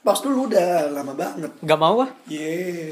[0.00, 1.52] Pause dulu udah lama banget.
[1.60, 2.90] nggak mau ah Ye,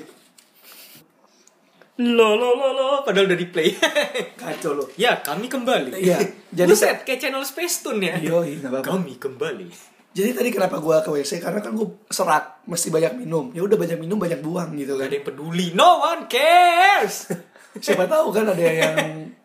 [1.98, 3.72] lo lo lo lo padahal udah di play
[4.40, 4.84] kacau lo.
[4.94, 6.20] ya kami kembali Iya,
[6.50, 8.84] jadi- buset kayak channel Space Tune ya nggak apa-apa.
[8.92, 9.68] kami kembali
[10.12, 11.44] Jadi tadi kenapa gue ke WC?
[11.44, 13.52] Karena kan gue serak, mesti banyak minum.
[13.52, 15.06] Ya udah banyak minum, banyak buang gitu Gak kan.
[15.06, 17.28] ada yang peduli no one cares
[17.84, 18.96] Siapa tahu kan ada yang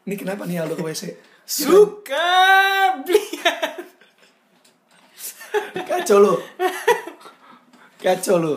[0.01, 1.11] ini kenapa nih Aldo ke WC?
[1.43, 2.31] suka
[3.03, 3.19] beli
[5.83, 6.39] Kacau lo.
[7.99, 8.53] Kacau lo.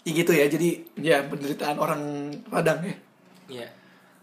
[0.00, 2.00] Ya gitu ya, jadi ya penderitaan orang
[2.42, 2.96] Padang ya.
[3.52, 3.66] ya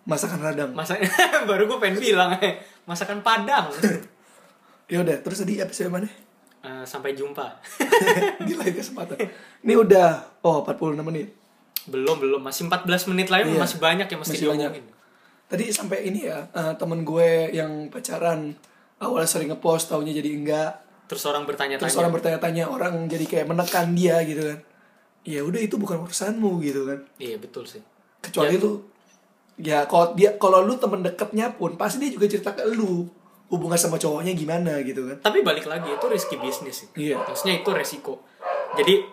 [0.03, 0.71] Masakan Radang.
[0.71, 0.95] masa
[1.49, 3.67] baru gue pengen bilang eh, masakan Padang
[4.89, 6.07] Ya udah, terus tadi episode mana?
[6.59, 7.59] Eh, sampai jumpa
[8.47, 9.19] Di lain kesempatan.
[9.61, 11.29] Ini udah oh 46 menit.
[11.85, 13.61] belum belum masih 14 menit lagi Iya.
[13.61, 14.71] masih banyak yang mesti Masih banyak.
[14.73, 14.95] diomongin
[15.47, 18.51] Tadi sampai ini ya, eh, temen gue yang pacaran
[18.97, 20.71] awalnya sering ngepost, taunya jadi enggak.
[21.05, 24.59] terus orang bertanya-tanya Terus orang bertanya-tanya, orang jadi kayak menekan dia gitu kan.
[25.27, 27.03] Ya udah itu bukan urusanmu gitu kan.
[27.17, 27.83] iya betul sih
[28.17, 28.59] Kecuali Ya.
[28.59, 28.71] lu
[29.57, 33.03] ya kalau dia kalau lu temen deketnya pun pasti dia juga cerita ke lu
[33.47, 35.17] hubungan sama cowoknya gimana gitu kan.
[35.19, 37.19] tapi balik lagi itu risky bisnis sih Iya.
[37.19, 38.23] maksudnya itu resiko
[38.73, 39.03] jadi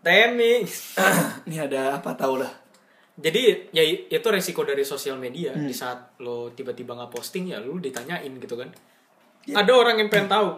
[0.00, 0.66] Temi
[1.46, 2.50] ini ada apa tau lah.
[3.14, 5.64] jadi ya itu resiko dari sosial media Hmm.
[5.64, 8.68] di saat lo tiba-tiba nggak posting ya lu ditanyain gitu kan
[9.42, 9.58] Ya.
[9.58, 10.48] ada orang yang pengen tahu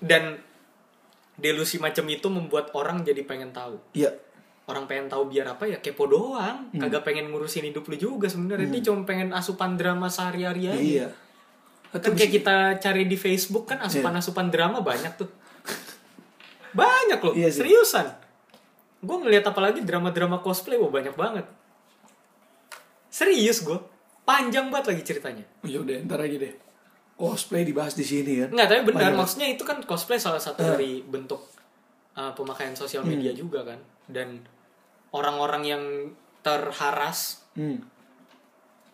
[0.00, 0.38] dan
[1.34, 3.78] delusi macam itu membuat orang jadi pengen tahu.
[3.94, 4.10] Iya.
[4.64, 5.76] orang pengen tahu biar apa ya?
[5.84, 6.72] Kepo doang.
[6.72, 6.80] Hmm.
[6.80, 8.64] kagak pengen ngurusin hidup lu juga sebenarnya.
[8.72, 10.80] Dia cuma pengen asupan drama sehari-hari aja.
[10.80, 11.06] Iya.
[11.94, 15.28] kan kayak kita cari di Facebook kan asupan-asupan drama banyak tuh.
[16.72, 17.34] Banyak loh.
[17.36, 17.60] Iya sih.
[17.60, 18.08] seriusan.
[19.04, 21.44] Gue ngeliat apalagi drama-drama cosplay wah banyak banget.
[23.12, 23.78] Serius gue
[24.24, 25.44] panjang banget lagi ceritanya.
[25.62, 26.63] Ya udah, ntar aja deh.
[27.14, 28.50] Cosplay dibahas di sini kan.
[28.50, 29.18] Enggak, tapi benar Banyak.
[29.18, 30.68] maksudnya itu kan cosplay salah satu Eh.
[30.68, 31.46] dari bentuk
[32.14, 33.40] uh, pemakaian sosial media Hmm.
[33.40, 33.78] juga kan.
[34.04, 34.42] Dan
[35.10, 35.82] orang-orang yang
[36.40, 37.78] terharas Hmm.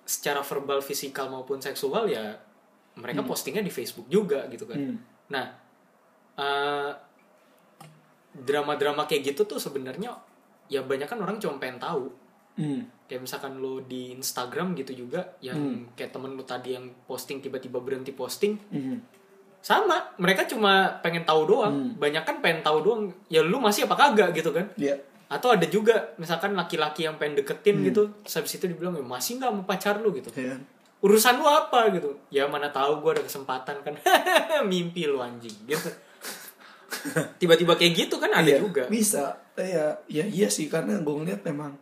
[0.03, 2.37] secara verbal, fisikal maupun seksual ya
[2.93, 4.77] mereka postingnya di Facebook juga gitu kan.
[4.77, 4.97] Hmm.
[5.31, 5.47] Nah,
[6.37, 6.91] uh,
[8.33, 10.14] drama-drama kayak gitu tuh sebenarnya
[10.66, 12.12] ya banyak kan orang cuma pengen tahu.
[12.55, 12.85] Hmm.
[13.11, 15.83] Kayak misalkan lo di Instagram gitu juga yang Hmm.
[15.93, 19.03] kayak temen lo tadi yang posting tiba-tiba berhenti posting Hmm.
[19.59, 21.93] sama mereka cuma pengen tahu doang Hmm.
[21.99, 24.95] banyak kan pengen tahu doang ya lu masih apa kagak gitu kan Iya.
[25.27, 27.85] atau ada juga misalkan laki-laki yang pengen deketin Hmm.
[27.85, 30.63] gitu terus habis itu dibilang ya masih nggak mau pacar lu gitu kan?
[31.01, 33.95] urusan lu apa gitu ya mana tahu gue ada kesempatan kan
[34.71, 35.89] mimpi lu anjing gitu
[37.41, 39.35] tiba-tiba kayak gitu kan ada Iya, juga Bisa.
[39.57, 41.77] Ya, ya iya sih karena gue ngeliat memang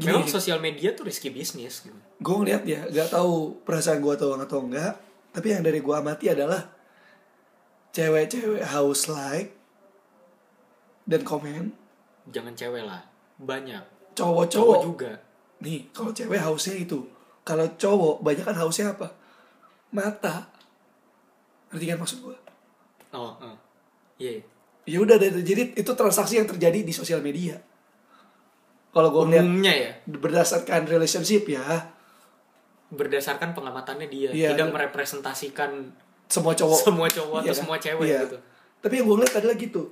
[0.00, 1.96] memang sosial media tuh risky bisnis gitu.
[2.20, 4.96] Gue ngeliat ya, gak tahu perasaan gue atau atau enggak,
[5.32, 6.72] tapi yang dari gue amati adalah
[7.92, 9.52] cewek-cewek house like
[11.04, 11.74] dan komen.
[12.30, 13.02] Jangan cewek lah
[13.40, 13.82] banyak.
[14.16, 15.12] Cowok cowok-cowok juga.
[15.64, 17.04] Nih kalau cewek hausnya itu.
[17.44, 19.08] Kalau cowok banyak kan hausnya apa?
[19.90, 20.48] Mata.
[21.72, 22.36] Ngerti kan maksud gue
[23.14, 23.56] oh eh.
[24.18, 24.32] iya.
[24.88, 27.60] Ya udah jadi itu transaksi yang terjadi di sosial media
[28.90, 29.90] kalau gue umumnya ya.
[30.06, 31.62] berdasarkan relationship ya.
[32.90, 34.30] Berdasarkan pengamatannya dia.
[34.34, 35.94] Iya, tidak merepresentasikan
[36.26, 36.78] semua cowok.
[36.82, 37.60] semua cowok Iya atau kan?
[37.62, 38.20] semua cewek Iya.
[38.26, 38.38] gitu.
[38.80, 39.82] Tapi yang gue ngeliat adalah gitu.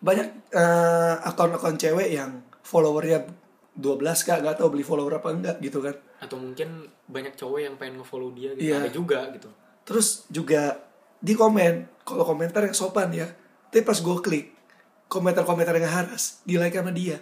[0.00, 2.30] Banyak eh, akun-akun cewek yang
[2.62, 3.26] followernya
[3.74, 5.94] 12 kak nggak tahu beli follower apa enggak gitu kan.
[6.22, 8.70] Atau mungkin banyak cowok yang pengen nge-follow dia gitu.
[8.70, 8.76] Iya.
[8.80, 9.50] ada juga gitu.
[9.82, 10.78] Terus juga
[11.18, 13.26] di komen kalau komentar yang sopan ya.
[13.70, 14.46] Tapi pas gue klik
[15.10, 17.18] komentar-komentar yang haras di like sama dia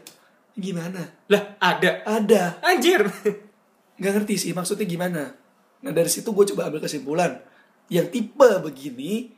[0.57, 1.03] gimana?
[1.29, 2.07] Lah ada.
[2.07, 2.63] Ada.
[2.65, 3.05] Anjir.
[3.99, 5.35] Nggak ngerti sih maksudnya gimana?
[5.83, 7.43] Nah dari situ gue coba ambil kesimpulan.
[7.91, 9.33] Yang tipe begini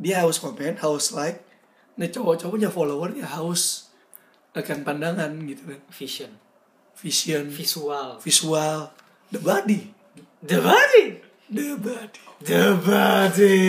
[0.00, 1.42] dia haus komen haus like.
[2.00, 3.90] Nah cowok-cowoknya followernya haus
[4.54, 5.80] akan pandangan gitu kan.
[5.90, 6.32] Vision.
[6.96, 7.50] Vision.
[7.50, 8.18] Visual.
[8.22, 8.78] Visual.
[9.30, 9.80] The body.
[10.42, 11.06] The body?
[11.50, 12.22] The body.
[12.40, 13.60] The body.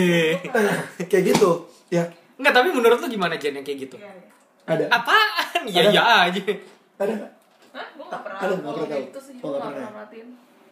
[0.48, 2.08] Nah, kayak gitu ya.
[2.40, 3.96] Enggak, tapi menurut lu gimana Jen yang kayak gitu?
[4.64, 4.88] Ada.
[4.88, 5.41] Apaan?
[5.64, 5.90] Ya Ada.
[5.90, 6.42] ya aja.
[6.96, 7.32] ada nggak?
[7.72, 7.86] Hah?
[7.90, 9.90] Gue gak pernah ngomong pernah gitu sih Gue gak pernah.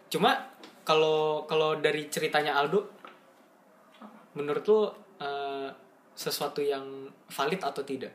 [0.07, 0.31] Cuma
[0.81, 2.85] kalau kalau dari ceritanya Aldo
[4.31, 4.81] menurut lu
[5.17, 5.69] eh,
[6.13, 6.83] sesuatu yang
[7.27, 8.11] valid atau tidak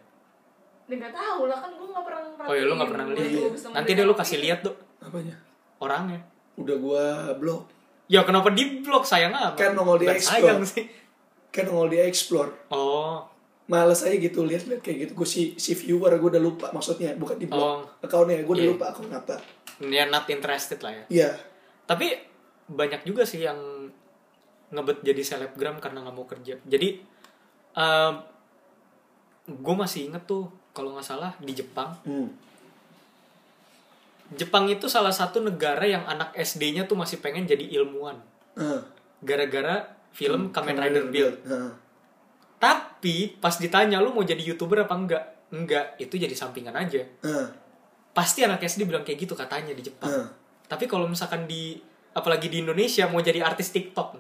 [0.85, 3.67] Dan gak tahu lah kan gue gak pernah oh ya lu nggak pernah Gua bisa
[3.71, 4.45] nanti deh lu memberikan kasih opini.
[4.45, 5.37] lihat tuh Apanya?
[5.79, 6.21] orangnya
[6.57, 7.05] Udah gua
[7.35, 7.63] blok.
[8.07, 10.41] ya kenapa di blog sayang apa Kan nongol di explore.
[10.41, 10.85] sayang sih
[11.51, 12.51] Kan nongol di explore.
[12.69, 13.27] oh
[13.67, 15.13] Males aja gitu lihat-lihat kayak gitu.
[15.15, 17.83] Gue si si viewer gue udah lupa maksudnya bukan di Oh.
[17.83, 18.01] blog.
[18.01, 18.73] Akunnya gue udah Iya.
[18.73, 19.37] lupa akun apa.
[19.77, 21.31] dia not interested lah ya Iya.
[21.85, 22.09] tapi
[22.67, 23.61] banyak juga sih yang
[24.67, 26.97] ngebet jadi selebgram karena nggak mau kerja jadi
[29.47, 32.33] gue masih inget tuh kalau nggak salah di Jepang Hmm.
[34.33, 38.17] Jepang itu salah satu negara yang anak SD-nya tuh masih pengen jadi ilmuwan
[39.21, 41.77] gara-gara film Kamen Rider Build Ah.
[42.67, 47.47] Tapi pas ditanya lu mau jadi youtuber apa enggak enggak itu jadi sampingan aja Ah.
[48.11, 50.27] pasti anak SD bilang kayak gitu katanya di Jepang Ah.
[50.67, 51.79] tapi kalau misalkan di
[52.11, 54.19] apalagi di Indonesia mau jadi artis TikTok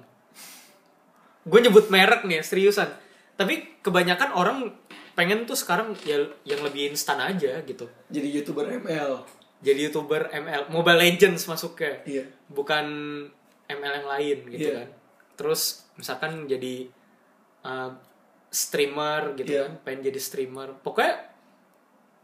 [1.42, 2.86] gue nyebut merek nih seriusan
[3.34, 4.58] tapi kebanyakan orang
[5.12, 9.24] pengen tuh sekarang ya yang lebih instan aja gitu Jadi youtuber ML.
[9.58, 12.24] jadi youtuber ML Mobile Legends masuknya Iya.
[12.46, 12.86] bukan
[13.66, 14.76] ML yang lain gitu Iya.
[14.76, 14.88] kan
[15.34, 15.62] terus
[15.94, 16.88] misalkan jadi
[17.62, 17.90] uh,
[18.56, 19.68] streamer gitu Iya.
[19.68, 20.80] kan pengen jadi streamer.
[20.80, 21.28] Pokoknya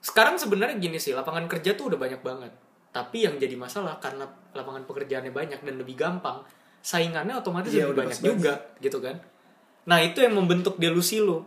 [0.01, 2.53] sekarang sebenarnya gini sih lapangan kerja tuh udah banyak banget.
[2.93, 6.41] Tapi yang jadi masalah karena lapangan pekerjaannya banyak dan lebih gampang
[6.81, 9.21] saingannya otomatis Iya, lebih banyak juga gitu kan.
[9.85, 11.45] Nah itu yang membentuk delusi lu.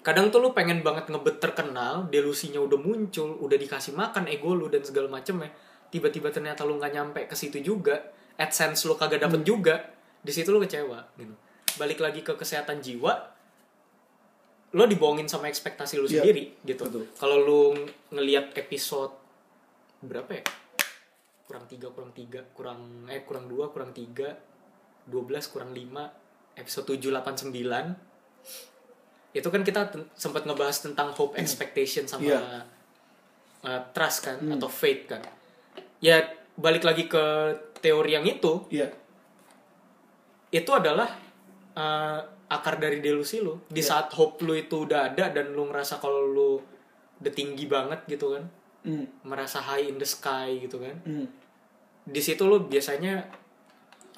[0.00, 4.72] Kadang tuh lu pengen banget ngebet terkenal delusinya udah muncul udah dikasih makan ego lu
[4.72, 5.52] dan segala macem ya
[5.92, 8.00] tiba-tiba ternyata lu nggak nyampe ke situ juga
[8.40, 9.26] adsense lu kagak Hmm.
[9.28, 9.74] dapet juga
[10.24, 11.34] di situ lu kecewa gitu.
[11.76, 13.12] Balik lagi ke kesehatan jiwa
[14.70, 16.86] lo dibohongin sama ekspektasi lu Iya, sendiri gitu.
[17.14, 19.10] kalau lu ng- ngelihat episode
[20.00, 20.44] berapa ya?
[21.44, 24.38] Kurang tiga kurang tiga kurang eh kurang dua kurang tiga
[25.04, 25.90] 12 kurang 5
[26.54, 27.50] episode 7 8 9
[29.32, 29.80] itu kan kita
[30.12, 32.38] sempat ngebahas tentang hope expectation sama Iya.
[33.62, 35.22] uh, trust kan atau faith kan.
[35.98, 36.22] Ya
[36.54, 37.24] balik lagi ke
[37.80, 38.66] teori yang itu.
[38.68, 38.90] Iya.
[40.50, 41.06] itu adalah
[41.74, 45.96] uh, akar dari delusi lu di saat hope lu itu udah ada dan lu ngerasa
[45.96, 46.50] kalau lu
[47.16, 48.44] udah tinggi banget gitu kan
[48.80, 49.04] Hmm.
[49.22, 51.28] merasa high in the sky gitu kan Hmm.
[52.02, 53.28] di situ lu biasanya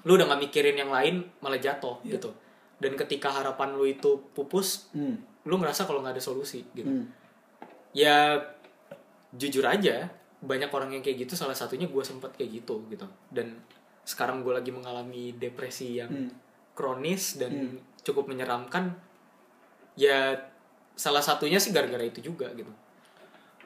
[0.03, 2.31] lu udah nggak mikirin yang lain malah jatuh gitu
[2.79, 5.19] dan ketika harapan lu itu pupus Hmm.
[5.43, 7.11] lu ngerasa kalau nggak ada solusi gitu Hmm.
[7.91, 8.39] ya
[9.33, 10.07] jujur aja
[10.39, 13.59] banyak orang yang kayak gitu salah satunya gue sempet kayak gitu gitu dan
[14.03, 16.31] sekarang gue lagi mengalami depresi yang Hmm.
[16.73, 18.95] kronis dan cukup menyeramkan
[19.99, 20.35] ya
[20.99, 22.71] salah satunya sih gara-gara itu juga gitu.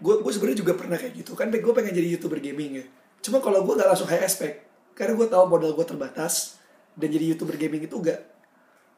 [0.01, 2.85] Gue gue sebenarnya juga pernah kayak gitu kan gue pengen jadi youtuber gaming ya.
[3.25, 4.67] Cuma kalau gue gak langsung high expect
[4.97, 6.57] karena gue tahu modal gue terbatas
[6.97, 8.21] dan jadi youtuber gaming itu gak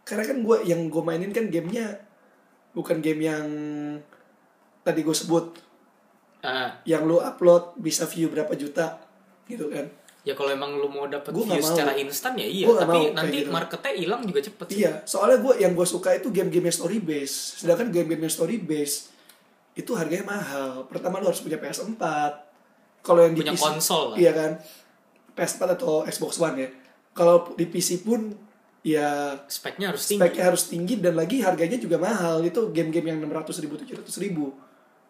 [0.07, 2.01] karena kan gue yang gue mainin kan gamenya
[2.73, 3.47] bukan game yang
[4.87, 5.59] tadi gue sebut
[6.47, 6.79] ah.
[6.87, 9.03] yang lu upload bisa view berapa juta
[9.51, 9.91] gitu kan
[10.29, 13.41] ya kalau emang lu mau dapet Gua view secara instan ya iya Gua tapi nanti
[13.41, 13.49] gitu.
[13.49, 14.77] marketnya hilang juga cepet sih.
[14.85, 17.65] iya soalnya gue yang gue suka itu game-game story base.
[17.65, 19.09] Sedangkan game-game story base
[19.73, 20.85] itu harganya mahal.
[20.85, 21.97] Pertama lu harus punya PS4
[23.01, 24.17] kalau yang di Punya PC konsol lah.
[24.21, 24.61] iya kan?
[25.33, 26.69] PS4 atau Xbox One ya.
[27.17, 28.29] Kalau di PC pun
[28.85, 30.21] ya speknya harus tinggi.
[30.21, 32.45] speknya harus tinggi dan lagi harganya juga mahal.
[32.45, 34.53] Itu game-game yang 600 ribu 700 ribu.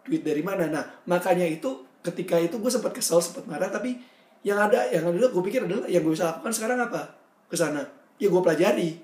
[0.07, 0.71] Duit dari mana?
[0.71, 3.99] Nah makanya itu ketika itu gue sempat kesel sempat marah tapi
[4.47, 7.11] yang ada yang ada gue pikir adalah yang gue bisa lakukan sekarang apa?
[7.51, 7.83] Ke sana.
[8.19, 8.99] Ya gue pelajari.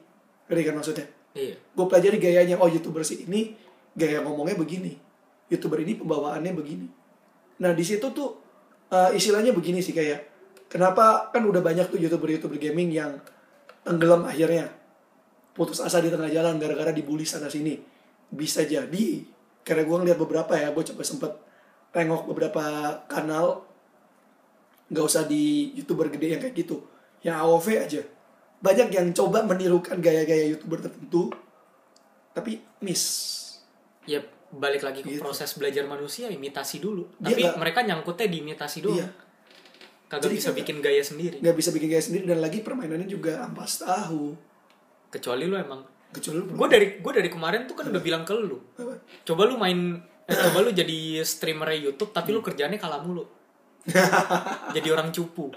[0.47, 1.07] Ngerti kan maksudnya?
[1.35, 1.57] Iya.
[1.75, 3.55] Gue pelajari gayanya oh youtuber si ini
[3.95, 4.95] gaya ngomongnya begini.
[5.51, 6.87] Youtuber ini pembawaannya begini.
[7.63, 8.39] Nah di situ tuh
[8.91, 10.31] eh, istilahnya begini sih kayak
[10.71, 13.19] kenapa kan udah banyak tuh youtuber youtuber gaming yang
[13.83, 14.71] tenggelam akhirnya.
[15.55, 17.79] Putus asa di tengah jalan gara-gara dibully sana sini.
[18.31, 19.23] Bisa jadi
[19.65, 21.33] karena gue ngeliat beberapa ya gue coba sempet
[21.95, 22.63] tengok beberapa
[23.07, 23.74] kanal
[24.95, 25.43] nggak usah di
[25.75, 26.79] youtuber gede yang kayak gitu.
[27.21, 28.03] Yang AOV aja.
[28.57, 31.35] Banyak yang coba menirukan gaya-gaya youtuber tertentu
[32.31, 33.05] tapi miss.
[34.05, 35.19] Ya balik lagi ke Gitu.
[35.19, 37.11] proses belajar manusia imitasi dulu.
[37.17, 38.97] Dia tapi nggak- mereka nyangkutnya di imitasi doang.
[38.97, 39.09] Iya.
[40.05, 41.37] kagak Jadi bisa kagak- bikin gaya sendiri.
[41.41, 44.37] nggak bisa bikin gaya sendiri dan lagi permainannya juga ampas tahu.
[45.11, 45.83] Kecuali lu emang.
[46.13, 48.63] Kecuali lu gue dari gue dari kemarin tuh kan udah bilang ke lu.
[48.77, 48.95] Apa?
[49.25, 53.27] coba lu main eh, coba lu jadi streamer YouTube tapi lu kerjanya kalah mulu
[54.71, 55.53] jadi orang cupu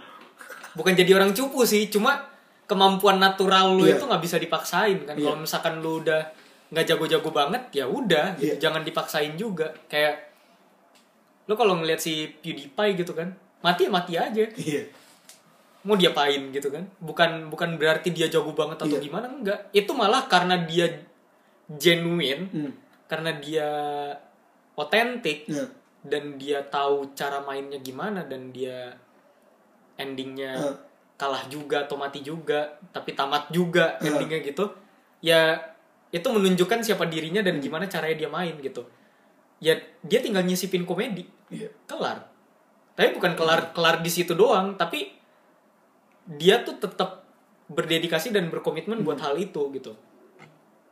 [0.73, 2.27] bukan jadi orang cupu sih cuma
[2.63, 3.95] kemampuan natural lu Iya.
[3.95, 5.23] itu nggak bisa dipaksain kan Iya.
[5.23, 6.21] kalau misalkan lu udah
[6.67, 8.51] nggak jago-jago banget ya udah gitu.
[8.51, 8.55] Iya.
[8.59, 10.27] jangan dipaksain juga kayak
[11.47, 14.83] lu kalau ngeliat si PewDiePie gitu kan mati ya mati aja iya
[15.81, 19.01] mau diapain gitu kan bukan bukan berarti dia jago banget atau Iya.
[19.01, 20.91] gimana enggak itu malah karena dia
[21.69, 22.71] genuine Hmm.
[23.07, 23.67] karena dia
[24.73, 25.63] otentik Ya.
[26.07, 28.95] Dan dia tahu cara mainnya gimana dan dia
[29.95, 30.75] endingnya Hmm.
[31.15, 34.13] kalah juga atau mati juga tapi tamat juga Hmm.
[34.13, 34.63] endingnya gitu
[35.19, 35.57] ya
[36.07, 38.85] itu menunjukkan siapa dirinya dan gimana caranya dia main gitu
[39.57, 41.67] ya dia tinggal nyisipin komedi Iya.
[41.83, 42.29] kelar
[42.93, 45.09] tapi bukan kelar kelar di situ doang tapi
[46.29, 47.25] dia tuh tetap
[47.67, 49.91] berdedikasi dan berkomitmen buat hal itu gitu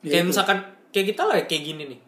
[0.01, 0.29] Ya, kayak itu.
[0.29, 0.57] misalkan
[0.89, 1.99] kayak kita lah kayak gini nih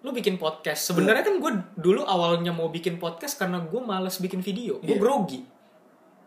[0.00, 0.92] lu bikin podcast.
[0.92, 4.78] Sebenarnya kan gue dulu awalnya mau bikin podcast karena gue males bikin video.
[4.80, 5.00] Gue Iya.
[5.00, 5.40] grogi.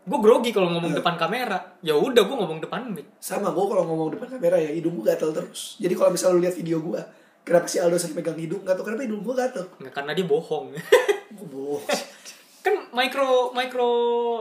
[0.00, 1.78] Gue grogi kalau ngomong depan kamera.
[1.80, 3.06] Ya udah gue ngomong depan mic.
[3.18, 5.78] Sama gue kalau ngomong depan kamera ya hidung gue gatel terus.
[5.78, 7.00] Jadi kalau misalnya lu lihat video gue
[7.40, 8.60] kenapa si Aldo sering pegang hidung?
[8.64, 9.64] Gak tau kenapa hidung gue gatel.
[9.78, 10.66] Nggak karena dia bohong.
[11.38, 11.84] Gue bohong.
[12.66, 13.88] Kan micro micro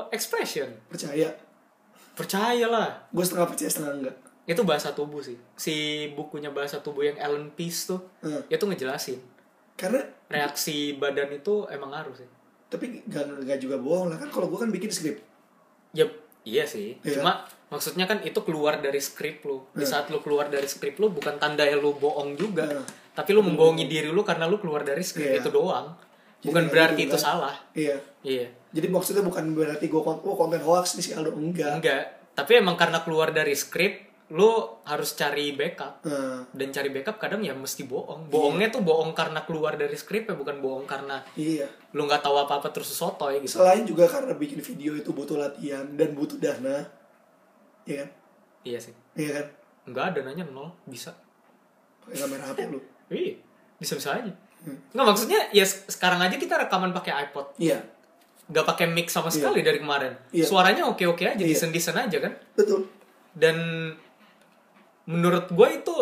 [0.09, 0.67] expression.
[0.89, 1.31] Percaya.
[2.17, 4.17] Percayalah gue setengah percaya setengah enggak
[4.49, 5.37] itu bahasa tubuh sih.
[5.53, 5.75] Si
[6.11, 8.41] bukunya bahasa tubuh yang Ellen Peace tuh Hmm.
[8.49, 9.21] itu ngejelasin.
[9.77, 12.25] Karena reaksi badan itu emang ngaruh sih.
[12.67, 14.17] Tapi gak, gak juga bohong lah.
[14.17, 15.21] Kan kalau gue kan bikin skrip.
[15.91, 16.09] Ya
[16.41, 16.97] iya sih.
[16.99, 17.21] Iya.
[17.21, 19.61] cuma maksudnya kan itu keluar dari skrip lu.
[19.71, 19.89] Di Iya.
[20.01, 22.81] saat lu keluar dari skrip lu bukan tanda ya lu bohong juga Iya.
[23.13, 25.29] tapi lu membohongi diri lu karena lu keluar dari skrip.
[25.29, 25.39] Iya.
[25.39, 25.93] itu doang.
[26.39, 27.21] Jadi bukan kayak berarti gitu itu kan.
[27.21, 27.55] salah.
[27.71, 27.95] Iya.
[28.25, 28.47] Iya.
[28.69, 31.33] Jadi maksudnya bukan berarti gue konten, oh, konten hoax nih si Aldo.
[31.33, 31.77] Enggak.
[31.77, 32.03] Enggak.
[32.33, 34.49] Tapi emang karena keluar dari skrip lu
[34.85, 36.05] harus cari backup.
[36.05, 38.29] Nah, dan cari backup kadang ya mesti bohong.
[38.29, 41.65] Bohongnya tuh bohong karena keluar dari skrip ya bukan bohong karena iya.
[41.97, 43.57] lu nggak tahu apa apa terus sotoy gitu.
[43.57, 46.85] Selain juga karena bikin video itu butuh latihan dan butuh dana.
[47.89, 48.09] Iya kan?
[48.61, 48.93] Iya sih.
[49.17, 49.45] Iya kan?
[49.89, 50.69] Nggak ada nanya nol.
[50.85, 51.09] Bisa.
[52.05, 52.79] Pakai kamera HP lu.
[53.09, 53.33] Iya.
[53.81, 54.33] Bisa bisa aja.
[54.59, 54.75] Hmm.
[54.91, 57.57] nggak maksudnya ya se- sekarang aja kita rekaman pakai iPod.
[57.57, 57.81] Iya.
[58.45, 60.13] Nggak pakai mic sama sekali dari kemarin.
[60.29, 60.45] Iya.
[60.45, 61.49] suaranya oke oke aja Iya.
[61.57, 62.33] desain desain aja kan?
[62.53, 62.85] Betul.
[63.33, 63.57] Dan
[65.09, 65.95] menurut gue itu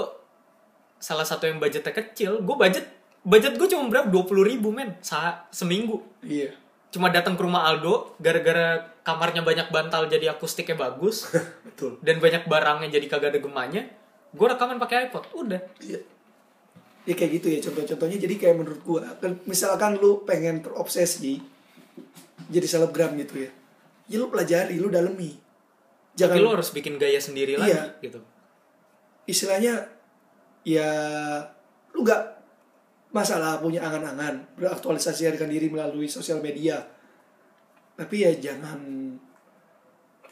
[1.00, 2.44] salah satu yang budgetnya kecil.
[2.44, 2.84] Gue budget
[3.24, 4.12] budget gue cuma berapa?
[4.12, 6.04] dua puluh ribu men sa seminggu.
[6.20, 6.52] Iya.
[6.92, 11.32] Cuma datang ke rumah Aldo gara-gara kamarnya banyak bantal jadi akustiknya bagus.
[11.68, 12.04] Betul.
[12.04, 13.84] Dan banyak barangnya jadi kagak ada gemanya
[14.28, 15.62] gue rekaman pakai iPod udah.
[15.80, 16.04] Iya.
[17.08, 18.20] Ya kayak gitu ya contoh-contohnya.
[18.20, 21.40] Jadi kayak menurut gua kan misalkan lu pengen terobsesi
[22.52, 23.52] jadi selebgram gitu ya.
[24.12, 25.32] Ya lu pelajari, lu dalemi.
[26.20, 28.04] Jangan tapi lo harus bikin gaya sendiri lagi Iya.
[28.04, 28.20] gitu
[29.28, 29.84] istilahnya
[30.64, 30.90] ya
[31.94, 32.24] lu nggak
[33.12, 36.80] masalah punya angan-angan beraktualisasi dengan diri melalui sosial media.
[37.98, 38.80] Tapi ya jangan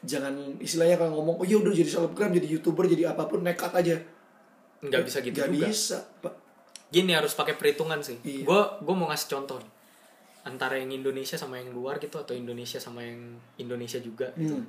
[0.06, 3.74] jangan istilahnya kalau ngomong oh ya udah jadi selebgram, jadi youtuber, jadi apa pun nekat
[3.74, 3.98] aja.
[4.86, 6.34] nggak bisa gitu Nggak juga bisa, Pak.
[6.94, 8.46] gini harus pakai perhitungan sih Iya.
[8.46, 9.72] gue gue mau ngasih contoh nih.
[10.46, 14.62] antara yang Indonesia sama yang luar gitu atau Indonesia sama yang Indonesia juga gitu.
[14.62, 14.68] Hmm.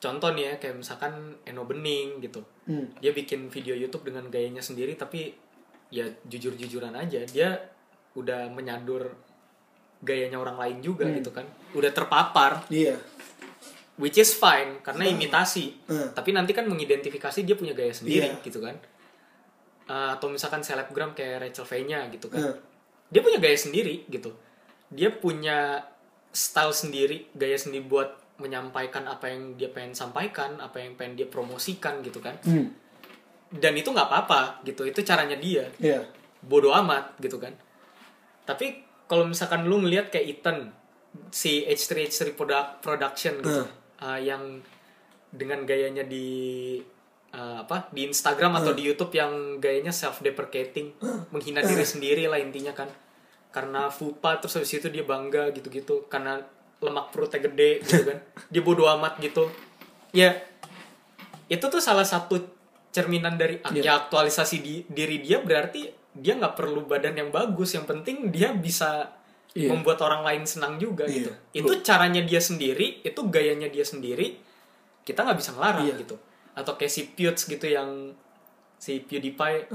[0.00, 1.12] Contoh nih ya kayak misalkan
[1.44, 2.88] Eno Bening gitu Hmm.
[2.98, 5.36] dia bikin video YouTube dengan gayanya sendiri tapi
[5.90, 7.60] ya jujur-jujuran aja dia
[8.12, 9.12] udah menyadur
[10.00, 11.14] gayanya orang lain juga Hmm.
[11.14, 12.96] gitu kan udah terpapar Iya.
[13.96, 16.08] which is fine karena imitasi Hmm.
[16.10, 18.40] tapi nanti kan mengidentifikasi dia punya gaya sendiri Iya.
[18.40, 18.76] gitu kan
[19.84, 22.56] Uh, atau misalkan selebgram kayak Rachel V-nya gitu kan Hmm.
[23.10, 24.30] dia punya gaya sendiri gitu
[24.88, 25.82] dia punya
[26.30, 31.28] style sendiri gaya sendiri buat menyampaikan apa yang dia pengen sampaikan apa yang pengen dia
[31.28, 32.36] promosikan gitu kan.
[32.44, 32.72] Hmm.
[33.50, 35.66] dan itu nggak apa-apa gitu itu caranya dia.
[35.82, 36.06] Iya.
[36.40, 37.52] bodoh amat gitu kan.
[38.46, 40.70] Tapi kalau misalkan lu ngelihat kayak Ethan
[41.34, 43.66] si H3H3 Product Production gitu
[44.00, 44.62] uh, yang
[45.30, 46.78] dengan gayanya di
[47.34, 50.94] uh, apa di Instagram atau di YouTube yang gayanya self deprecating
[51.34, 52.90] menghina diri sendiri lah intinya kan.
[53.50, 56.38] Karena fupa terus habis itu dia bangga gitu-gitu karena
[56.80, 58.18] lemak perutnya gede gitu kan.
[58.52, 59.46] Dia bodoh amat gitu.
[60.10, 60.40] Ya
[61.46, 62.38] itu tuh salah satu
[62.90, 63.82] cerminan dari Iya.
[63.82, 67.74] ya aktualisasi di, diri dia berarti dia nggak perlu badan yang bagus.
[67.74, 69.14] Yang penting dia bisa
[69.50, 69.70] Iya.
[69.74, 71.26] membuat orang lain senang juga Iya.
[71.26, 71.30] gitu.
[71.54, 74.38] Itu caranya dia sendiri itu gayanya dia sendiri
[75.02, 75.94] kita nggak bisa ngelarang Iya.
[76.02, 76.16] gitu.
[76.54, 78.14] Atau kayak si Pewds gitu yang
[78.80, 79.68] si PewDiePie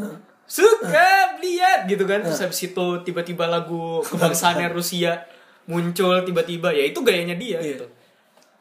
[0.47, 2.24] suka lihat gitu kan.
[2.24, 5.24] Terus habis itu tiba-tiba lagu kebangsaannya Rusia
[5.66, 7.70] muncul tiba-tiba ya itu gayanya dia Iya.
[7.72, 7.86] gitu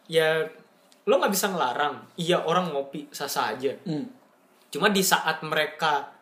[0.07, 0.29] ya
[1.05, 4.09] lo nggak bisa ngelarang iya orang ngopi sah-sah aja Hmm.
[4.69, 6.13] cuma di saat mereka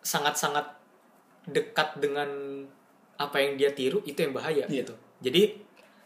[0.00, 0.64] sangat-sangat
[1.44, 2.28] dekat dengan
[3.16, 4.84] apa yang dia tiru itu yang bahaya Iya.
[4.84, 5.56] gitu jadi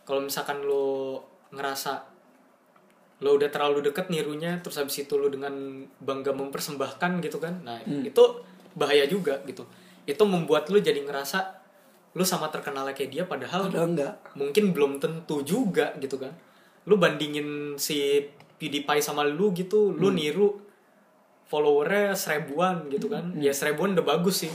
[0.02, 1.20] kalau misalkan lo
[1.50, 2.08] ngerasa
[3.20, 5.52] lo udah terlalu deket nirunya terus habis itu lo dengan
[5.96, 8.02] bangga mempersembahkan gitu kan nah Hmm.
[8.02, 8.22] itu
[8.72, 9.66] bahaya juga gitu
[10.02, 11.61] itu membuat lo jadi ngerasa
[12.12, 14.14] lo sama terkenalnya kayak dia padahal Padahal enggak.
[14.34, 16.32] mungkin belum tentu juga gitu kan.
[16.84, 18.20] Lu bandingin si
[18.56, 20.16] PewDiePie sama lu gitu lu Hmm.
[20.16, 20.48] niru
[21.46, 23.32] followernya seribuan gitu kan.
[23.36, 24.52] Ya seribuan udah bagus sih.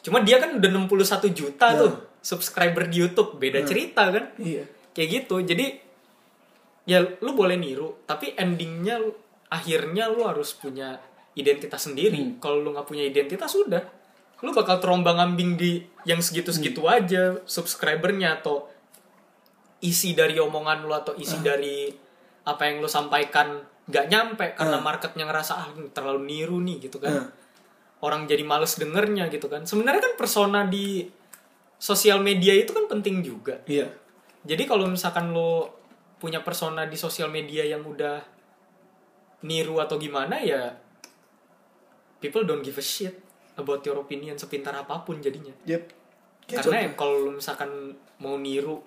[0.00, 1.78] Cuma dia kan udah 61 juta Ya.
[1.80, 3.36] tuh subscriber di YouTube.
[3.36, 4.34] Beda cerita kan.
[4.36, 4.64] Iya.
[4.90, 5.36] kayak gitu.
[5.42, 5.76] Jadi
[6.84, 9.12] ya lu boleh niru tapi endingnya lu-
[9.46, 10.96] akhirnya lu harus punya
[11.34, 12.40] identitas sendiri.
[12.40, 13.82] Kalau lu nggak punya identitas udah
[14.44, 18.68] lu bakal terombang ambing di yang segitu segitu aja subscribernya atau
[19.80, 21.88] isi dari omongan lu atau isi dari
[22.44, 26.98] apa yang lu sampaikan nggak nyampe karena marketnya ngerasa ah ini terlalu niru nih gitu
[27.00, 27.14] kan.
[27.14, 27.28] Ah.
[28.04, 29.64] orang jadi males dengernya gitu kan.
[29.64, 31.08] Sebenarnya kan persona di
[31.80, 33.64] sosial media itu kan penting juga.
[33.64, 33.88] Iya.
[34.46, 35.74] jadi kalau misalkan lo
[36.16, 38.22] punya persona di sosial media yang udah
[39.44, 40.72] niru atau gimana ya
[42.22, 43.25] people don't give a shit
[43.56, 45.52] about your opinion sepintar apa pun jadinya.
[45.64, 45.82] Yep.
[46.46, 48.78] Karena ya kalau misalkan mau niru,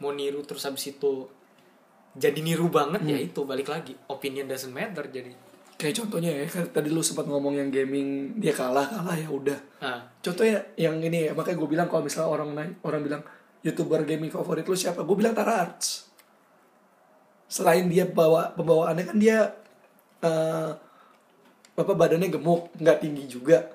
[0.00, 1.28] mau niru terus habis itu
[2.12, 3.92] jadi niru banget ya itu balik lagi.
[4.08, 5.32] Opinion doesn't matter jadi.
[5.82, 9.58] kayak contohnya ya kan tadi lu sempat ngomong yang gaming dia kalah kalah ya udah.
[9.82, 13.22] Nah, contohnya yang ini ya makanya gue bilang kalau misalnya orang naik orang bilang
[13.66, 15.02] youtuber gaming favorit lu siapa?
[15.02, 16.06] Gue bilang Tara Arts.
[17.50, 19.38] Selain dia bawa pembawaannya kan dia
[20.22, 20.70] eh
[21.72, 23.66] apa badannya gemuk nggak tinggi juga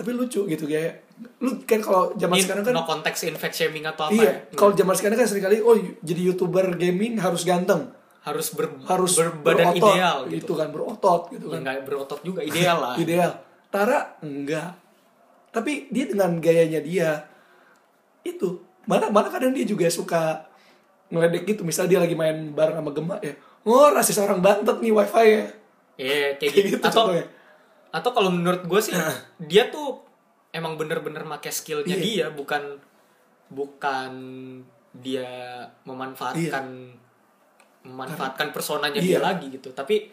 [0.00, 1.04] tapi lucu gitu kayak
[1.44, 4.32] lu kan kalau zaman ini sekarang kan no konteks in fat shaming atau apa iya
[4.48, 4.56] ya.
[4.56, 7.92] kalau zaman sekarang kan sering kali oh jadi youtuber gaming harus ganteng
[8.24, 10.36] harus ber, harus berbadan berotot, ideal gitu.
[10.40, 10.52] gitu.
[10.56, 12.94] kan berotot gitu kan nggak berotot juga ideal lah.
[13.04, 13.32] ideal
[13.68, 14.72] Tara enggak
[15.52, 17.10] tapi dia dengan gayanya dia
[18.24, 20.48] itu mana mana kadang dia juga suka
[21.12, 23.36] ngeledek gitu misal dia lagi main bareng sama Gemma ya
[23.68, 25.44] oh rasis orang Bantet nih wifi ya
[26.00, 26.68] Iya kayak Kayak gitu.
[26.72, 27.24] gitu atau contohnya.
[27.90, 28.94] Atau kalau menurut gue sih
[29.50, 30.02] dia tuh
[30.50, 32.02] emang bener-bener make skillnya Iya.
[32.02, 32.78] dia bukan
[33.50, 34.12] bukan
[34.92, 35.26] dia
[35.84, 36.66] memanfaatkan
[37.80, 39.20] memanfaatkan personanya dia Iya.
[39.22, 40.10] lagi gitu tapi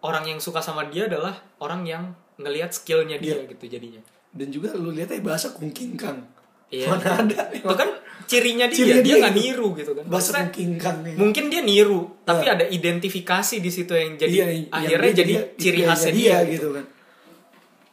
[0.00, 2.04] orang yang suka sama dia adalah orang yang
[2.38, 3.50] ngelihat skillnya dia Iya.
[3.50, 6.22] gitu jadinya dan juga lu lihat aja bahasa kungkingkang
[6.68, 6.92] Iya.
[6.92, 7.88] mana ada itu kan
[8.28, 11.62] cirinya dia Cirinya dia dia nggak niru gitu kan bahasa Maksudnya, kungkingkang nih mungkin dia
[11.62, 12.54] niru tapi Nah.
[12.54, 16.36] ada identifikasi di situ yang jadi Iya, yang akhirnya dia jadi ciri gayanya khasnya dia,
[16.44, 16.52] gitu.
[16.52, 16.84] gitu kan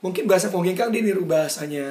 [0.01, 1.87] mungkin bahasa kungkingkang dia niru bahasanya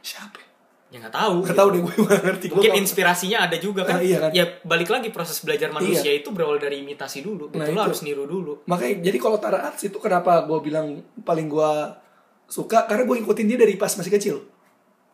[0.00, 0.46] siapa ya?
[0.88, 1.58] ya nggak tahu Gak gitu.
[1.58, 3.96] tau deh gue gak ngerti mungkin nggak- inspirasinya ada juga kan.
[3.96, 4.30] Ah, iya kan.
[4.32, 7.76] ya balik lagi proses belajar manusia itu berawal dari imitasi dulu Nah, itu.
[7.76, 11.72] harus niru dulu Makanya jadi kalau Tara Arts itu kenapa gue bilang paling gue
[12.46, 14.36] suka karena gue ngikutin dia dari pas masih kecil.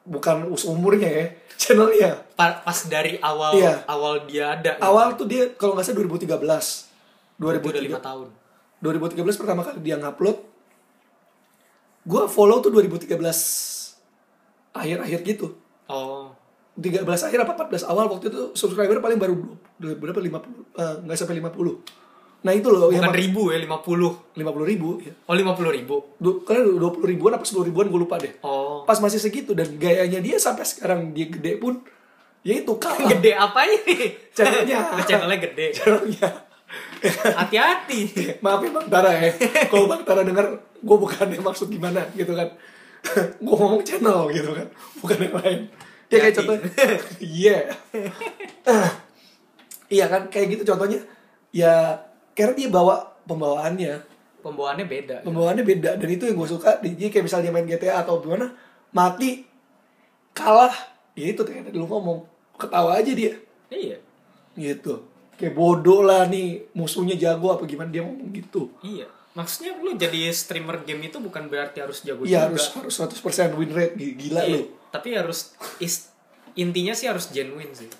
[0.04, 1.24] Bukan us- umurnya ya,
[1.56, 2.20] channelnya.
[2.36, 3.88] Pa- pas dari awal Iya.
[3.88, 4.84] awal dia ada gitu.
[4.84, 6.92] Awal tuh dia kalau nggak salah 2013.
[7.40, 8.28] Berarti udah 2003, lima tahun
[8.78, 10.38] 2013 pertama kali dia ngupload.
[12.04, 13.16] Gue follow tuh 2013
[14.70, 15.56] akhir-akhir gitu.
[15.86, 16.32] oh
[16.74, 19.34] 13 akhir apa 14 awal waktu itu subscriber paling baru
[19.78, 22.03] berapa 50 eh, nggak sampai 50.
[22.44, 25.12] Nah itu loh bukan yang ribu ya 50 50 ribu ya.
[25.16, 25.96] oh 50 ribu.
[26.20, 27.88] Du, karena 20 ribuan apa 10 ribuan?
[27.88, 28.36] Gue lupa deh.
[28.44, 28.84] oh.
[28.84, 31.80] Pas masih segitu dan gayanya dia sampai sekarang dia gede pun
[32.44, 33.08] ya itu kalah.
[33.16, 34.12] Gede apa ini?
[34.36, 34.92] Channelnya.
[35.08, 35.66] Channelnya gede.
[35.72, 36.28] Channelnya.
[37.32, 38.00] Hati-hati.
[38.44, 39.32] Maaf ya bang Tara ya.
[39.72, 42.52] Kalau bang Tara dengar gue bukan yang maksud gimana gitu kan.
[43.40, 44.68] Gue ngomong channel gitu kan.
[45.00, 45.60] Bukan yang lain.
[46.12, 46.54] Ya kayak contoh
[47.24, 47.72] iya.
[49.88, 51.00] Iya kan kayak gitu contohnya.
[51.48, 52.04] Ya
[52.34, 53.94] karena dia bawa pembawaannya.
[54.44, 55.90] Pembawaannya beda pembawaannya beda.
[55.96, 56.76] Dan itu yang gue suka.
[56.84, 58.52] Jadi kayak misalnya main GTA atau gimana
[58.92, 59.48] mati
[60.36, 60.74] kalah.
[61.16, 62.28] Ya itu kayak tadi lu ngomong.
[62.60, 63.40] Ketawa aja dia.
[63.72, 63.96] Iya.
[64.52, 65.00] Gitu.
[65.40, 68.68] Kayak bodoh lah nih musuhnya jago apa gimana dia ngomong gitu.
[68.84, 69.08] Iya.
[69.34, 72.54] Maksudnya lu jadi streamer game itu bukan berarti harus jago iya juga.
[72.54, 73.94] harus harus 100% win rate.
[73.98, 74.70] Gila Iya, lu.
[74.94, 76.12] Tapi harus is,
[76.54, 77.90] intinya sih harus genuine sih.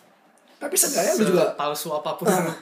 [0.63, 2.31] Tapi seenggaknya lu juga palsu apa pun.
[2.31, 2.55] Ah,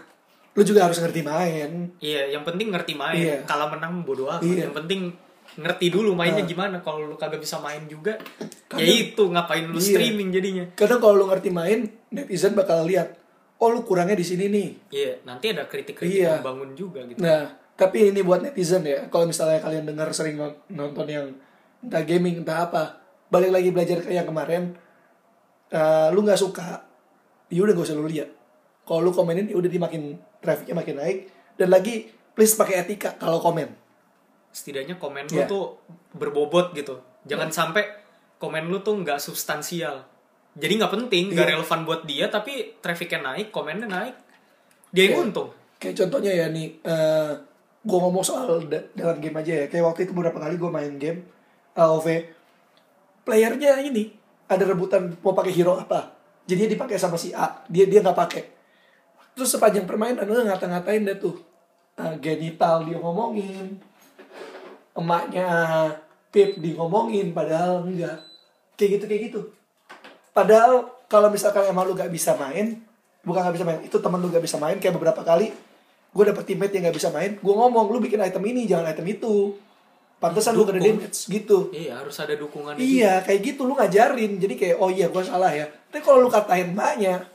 [0.53, 3.37] lu juga harus ngerti main iya yang penting ngerti main Iya.
[3.45, 4.69] kalah menang bodo amat Iya.
[4.69, 5.09] yang penting
[5.53, 6.49] ngerti dulu mainnya Ah.
[6.49, 9.89] gimana kalau lu kagak bisa main juga ya Kadang- itu ngapain lu Iya.
[9.91, 13.17] streaming jadinya kadang kalau lu ngerti main netizen bakal lihat
[13.57, 16.39] oh lu kurangnya di sini nih iya nanti ada kritik-kritik Iya.
[16.39, 19.09] membangun juga gitu Nah, tapi ini buat netizen ya.
[19.09, 21.27] Kalau misalnya kalian dengar sering non- nonton yang
[21.81, 24.77] entah gaming entah apa, balik lagi belajar ke yang kemarin,
[25.69, 26.85] eh, lu nggak suka,
[27.49, 28.29] ya udah gak usah lu lihat.
[28.83, 31.19] Kalau lu komenin, ya udah dia makin trafficnya makin naik.
[31.55, 33.79] Dan lagi, please pakai etika kalau komen.
[34.51, 35.49] setidaknya komen lu Iya.
[35.49, 35.81] tuh
[36.13, 36.93] berbobot gitu
[37.25, 37.89] jangan sampai
[38.37, 40.05] komen lu tuh nggak substansial
[40.53, 41.53] jadi nggak penting nggak Iya.
[41.57, 44.13] relevan buat dia tapi trafficnya naik komennya naik
[44.91, 45.25] dia yang Iya.
[45.25, 45.49] untung
[45.81, 47.33] Kayak contohnya ya nih, eh
[47.81, 49.67] gue ngomong soal da- dalam game aja ya.
[49.67, 51.25] Kayak waktu itu beberapa kali gue main game
[51.73, 52.07] AOV,
[53.23, 54.13] playernya ini
[54.47, 56.13] ada rebutan mau pakai hero apa.
[56.45, 58.43] Jadi dia dipakai sama si A, dia dia nggak pakai.
[59.33, 61.53] Terus sepanjang permainan lu ngata-ngatain dia tuh
[61.93, 63.77] Eh, genital dia ngomongin
[64.97, 65.49] emaknya
[66.33, 68.17] Pip di ngomongin padahal enggak.
[68.81, 69.41] Kayak gitu kayak gitu.
[70.33, 72.81] Padahal kalau misalkan emang lu gak bisa main
[73.21, 75.53] bukan gak bisa main itu teman lu gak bisa main kayak beberapa kali
[76.13, 79.13] gue dapet teammate yang gak bisa main gue ngomong lu bikin item ini jangan item
[79.13, 79.61] itu.
[80.17, 81.69] Pantesan lu kena damage gitu.
[81.77, 84.41] Iya harus ada dukungan Iya, kayak gitu lu ngajarin.
[84.41, 85.69] Jadi kayak oh iya gua salah ya.
[85.69, 87.27] Tapi kalau lu katain mbaknya,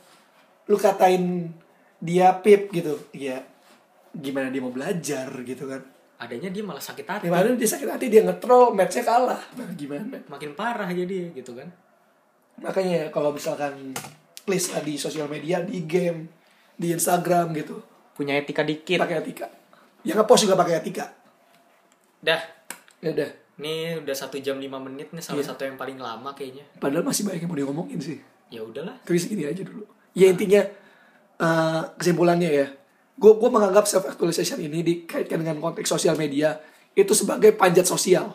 [0.66, 1.52] lu katain
[1.98, 2.98] dia pip gitu.
[3.14, 3.42] Iya.
[4.14, 5.82] Gimana dia mau belajar gitu kan.
[6.18, 7.24] Adanya dia malah sakit hati.
[7.30, 9.42] Gimana dia sakit hati dia nge-troll matchnya kalah.
[9.54, 10.18] Nah, gimana?
[10.26, 11.70] Makin parah jadi gitu kan.
[12.58, 13.94] Makanya kalau misalkan
[14.42, 16.26] please lah di sosial media, di game,
[16.74, 17.78] di Instagram gitu.
[18.18, 18.98] Punya etika dikit.
[18.98, 19.46] Pakai etika.
[20.02, 21.06] Yang nge-post juga pakai etika.
[22.18, 22.42] Dah.
[23.02, 23.30] Ya udah.
[23.58, 25.54] Ini udah satu jam lima menit nih salah Iya.
[25.54, 26.66] satu yang paling lama kayaknya.
[26.78, 28.18] Padahal masih banyak yang mau diomongin sih.
[28.50, 28.98] Ya udahlah.
[29.06, 29.86] Tapi segini aja dulu.
[30.18, 30.62] Ya intinya
[31.38, 32.68] eh, kesimpulannya ya,
[33.14, 36.58] gue gue menganggap self actualization ini dikaitkan dengan konteks sosial media
[36.94, 38.34] itu sebagai panjat sosial.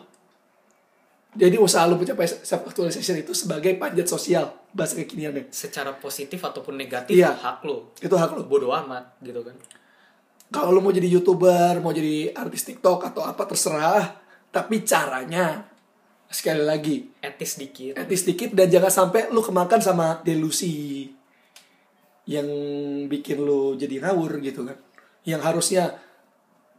[1.33, 5.49] Jadi usaha lu mencapai self actualization itu sebagai panjat sosial bahasa kekiniannya.
[5.49, 7.33] Secara positif ataupun negatif Iya.
[7.33, 7.89] hak lo.
[7.97, 8.45] Itu hak lu.
[8.45, 9.57] Bodoh amat gitu kan.
[10.53, 14.13] Kalau lu mau jadi youtuber, mau jadi artis TikTok atau apa terserah,
[14.53, 15.65] tapi caranya
[16.29, 17.93] sekali lagi Etis dikit.
[17.93, 21.09] etis dikit dan jangan sampai lu kemakan sama delusi
[22.23, 22.47] yang
[23.11, 24.77] bikin lu jadi ngawur gitu kan.
[25.27, 25.83] Yang harusnya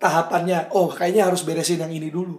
[0.01, 2.37] tahapannya oh kayaknya harus beresin yang ini dulu.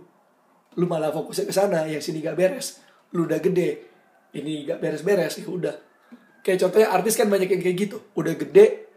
[0.75, 2.81] Lu malah fokusnya ke sana yang sini gak beres.
[3.13, 3.89] Lu udah gede
[4.35, 5.75] ini gak beres-beres ya udah.
[6.45, 7.97] Kayak contohnya artis kan banyak yang kayak gitu.
[8.17, 8.89] Udah gede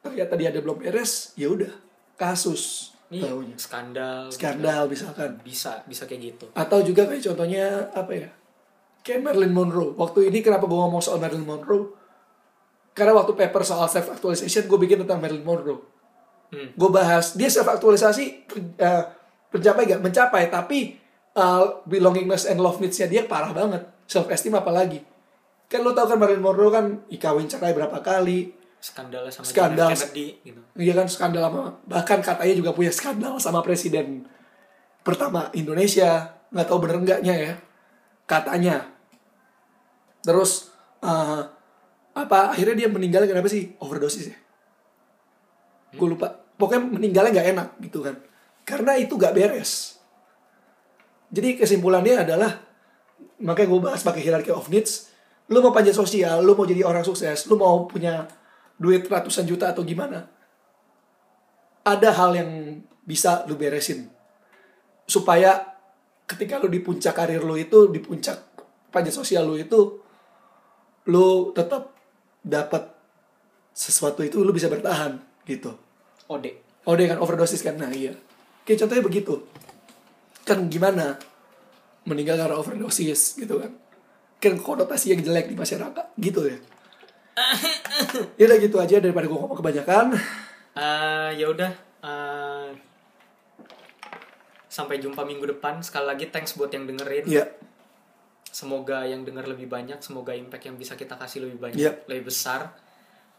[0.00, 1.70] ternyata dia ada belum beres ya udah.
[2.18, 3.56] Kasus Nih taunya.
[3.58, 4.30] skandal.
[4.30, 5.38] skandal misalkan.
[5.42, 6.46] Bisa bisa kayak gitu.
[6.54, 8.30] atau juga kayak contohnya apa ya
[9.06, 9.94] kayak Marilyn Monroe.
[9.96, 11.99] Waktu ini kenapa gue ngomong soal Marilyn Monroe
[12.92, 15.82] karena waktu paper soal self actualization gue bikin tentang Marilyn Monroe.
[16.50, 16.74] Hmm.
[16.74, 18.42] gue bahas dia self actualisasi
[18.82, 19.06] uh,
[19.54, 20.98] mencapai gak mencapai tapi
[21.38, 23.86] uh, belongingness and love needs-nya dia parah banget.
[24.10, 24.98] Self esteem apalagi.
[25.70, 28.50] Kan lo tau kan Marilyn Monroe kan ikawin cerai berapa kali?
[28.82, 29.88] Skandalnya sama Skandal.
[29.94, 30.60] Kennedy gitu.
[30.74, 34.26] Iya kan skandal sama bahkan katanya juga punya skandal sama presiden
[35.06, 36.34] pertama Indonesia.
[36.50, 37.52] Nggak tahu bener enggaknya ya
[38.26, 38.76] katanya.
[40.26, 40.72] Terus
[41.06, 41.42] eh,
[42.26, 43.76] apa akhirnya dia meninggal kenapa sih?
[43.80, 44.38] Overdosis ya?
[45.96, 46.30] Gue lupa.
[46.60, 48.16] Pokoknya meninggalnya nggak enak gitu kan.
[48.68, 50.00] Karena itu nggak beres.
[51.30, 52.52] Jadi kesimpulannya adalah
[53.40, 55.08] makanya gue bahas pakai hierarchy of needs.
[55.50, 58.22] Lu mau panjat sosial lu mau jadi orang sukses lu mau punya
[58.78, 60.30] duit ratusan juta atau gimana
[61.82, 62.50] ada hal yang
[63.02, 64.06] bisa lu beresin.
[65.10, 65.74] Supaya
[66.30, 68.38] ketika lu di puncak karir lu itu di puncak
[68.94, 69.98] panjat sosial lu itu
[71.10, 71.89] lu tetap
[72.40, 72.88] dapat
[73.70, 75.76] sesuatu itu lu bisa bertahan gitu
[76.26, 76.52] Ode.
[76.84, 78.12] dia kan overdosis kan nah iya
[78.64, 79.34] kayak contohnya begitu
[80.42, 81.16] kan gimana
[82.08, 83.72] meninggal karena overdosis gitu kan
[84.40, 86.58] kan konotasi yang jelek di masyarakat gitu ya
[88.40, 90.16] ya udah gitu aja daripada gue ngomong kebanyakan
[90.70, 91.72] Eh, ya udah.
[92.00, 92.68] eh,
[94.70, 95.82] sampai jumpa minggu depan.
[95.82, 97.26] Sekali lagi thanks buat yang dengerin.
[97.26, 97.44] ya
[98.50, 101.92] Semoga yang denger lebih banyak, semoga impact yang bisa kita kasih lebih banyak, Iya.
[102.04, 102.74] lebih besar.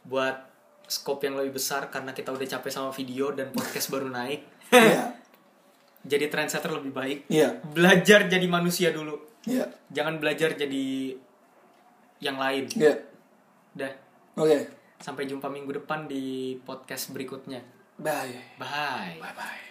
[0.01, 0.47] Buat
[0.88, 4.41] scope yang lebih besar karena kita udah capek sama video dan podcast baru naik.
[4.71, 5.11] ya
[6.01, 7.19] Jadi trendsetter lebih baik.
[7.27, 9.19] ya Belajar jadi manusia dulu.
[9.43, 11.13] ya Jangan belajar jadi
[12.19, 12.65] yang lain.
[12.71, 12.95] ya
[13.73, 13.93] Dah.
[14.33, 14.57] oke
[14.97, 17.61] Sampai jumpa minggu depan di podcast berikutnya.
[17.97, 19.19] bye Bye.
[19.19, 19.70] bye bye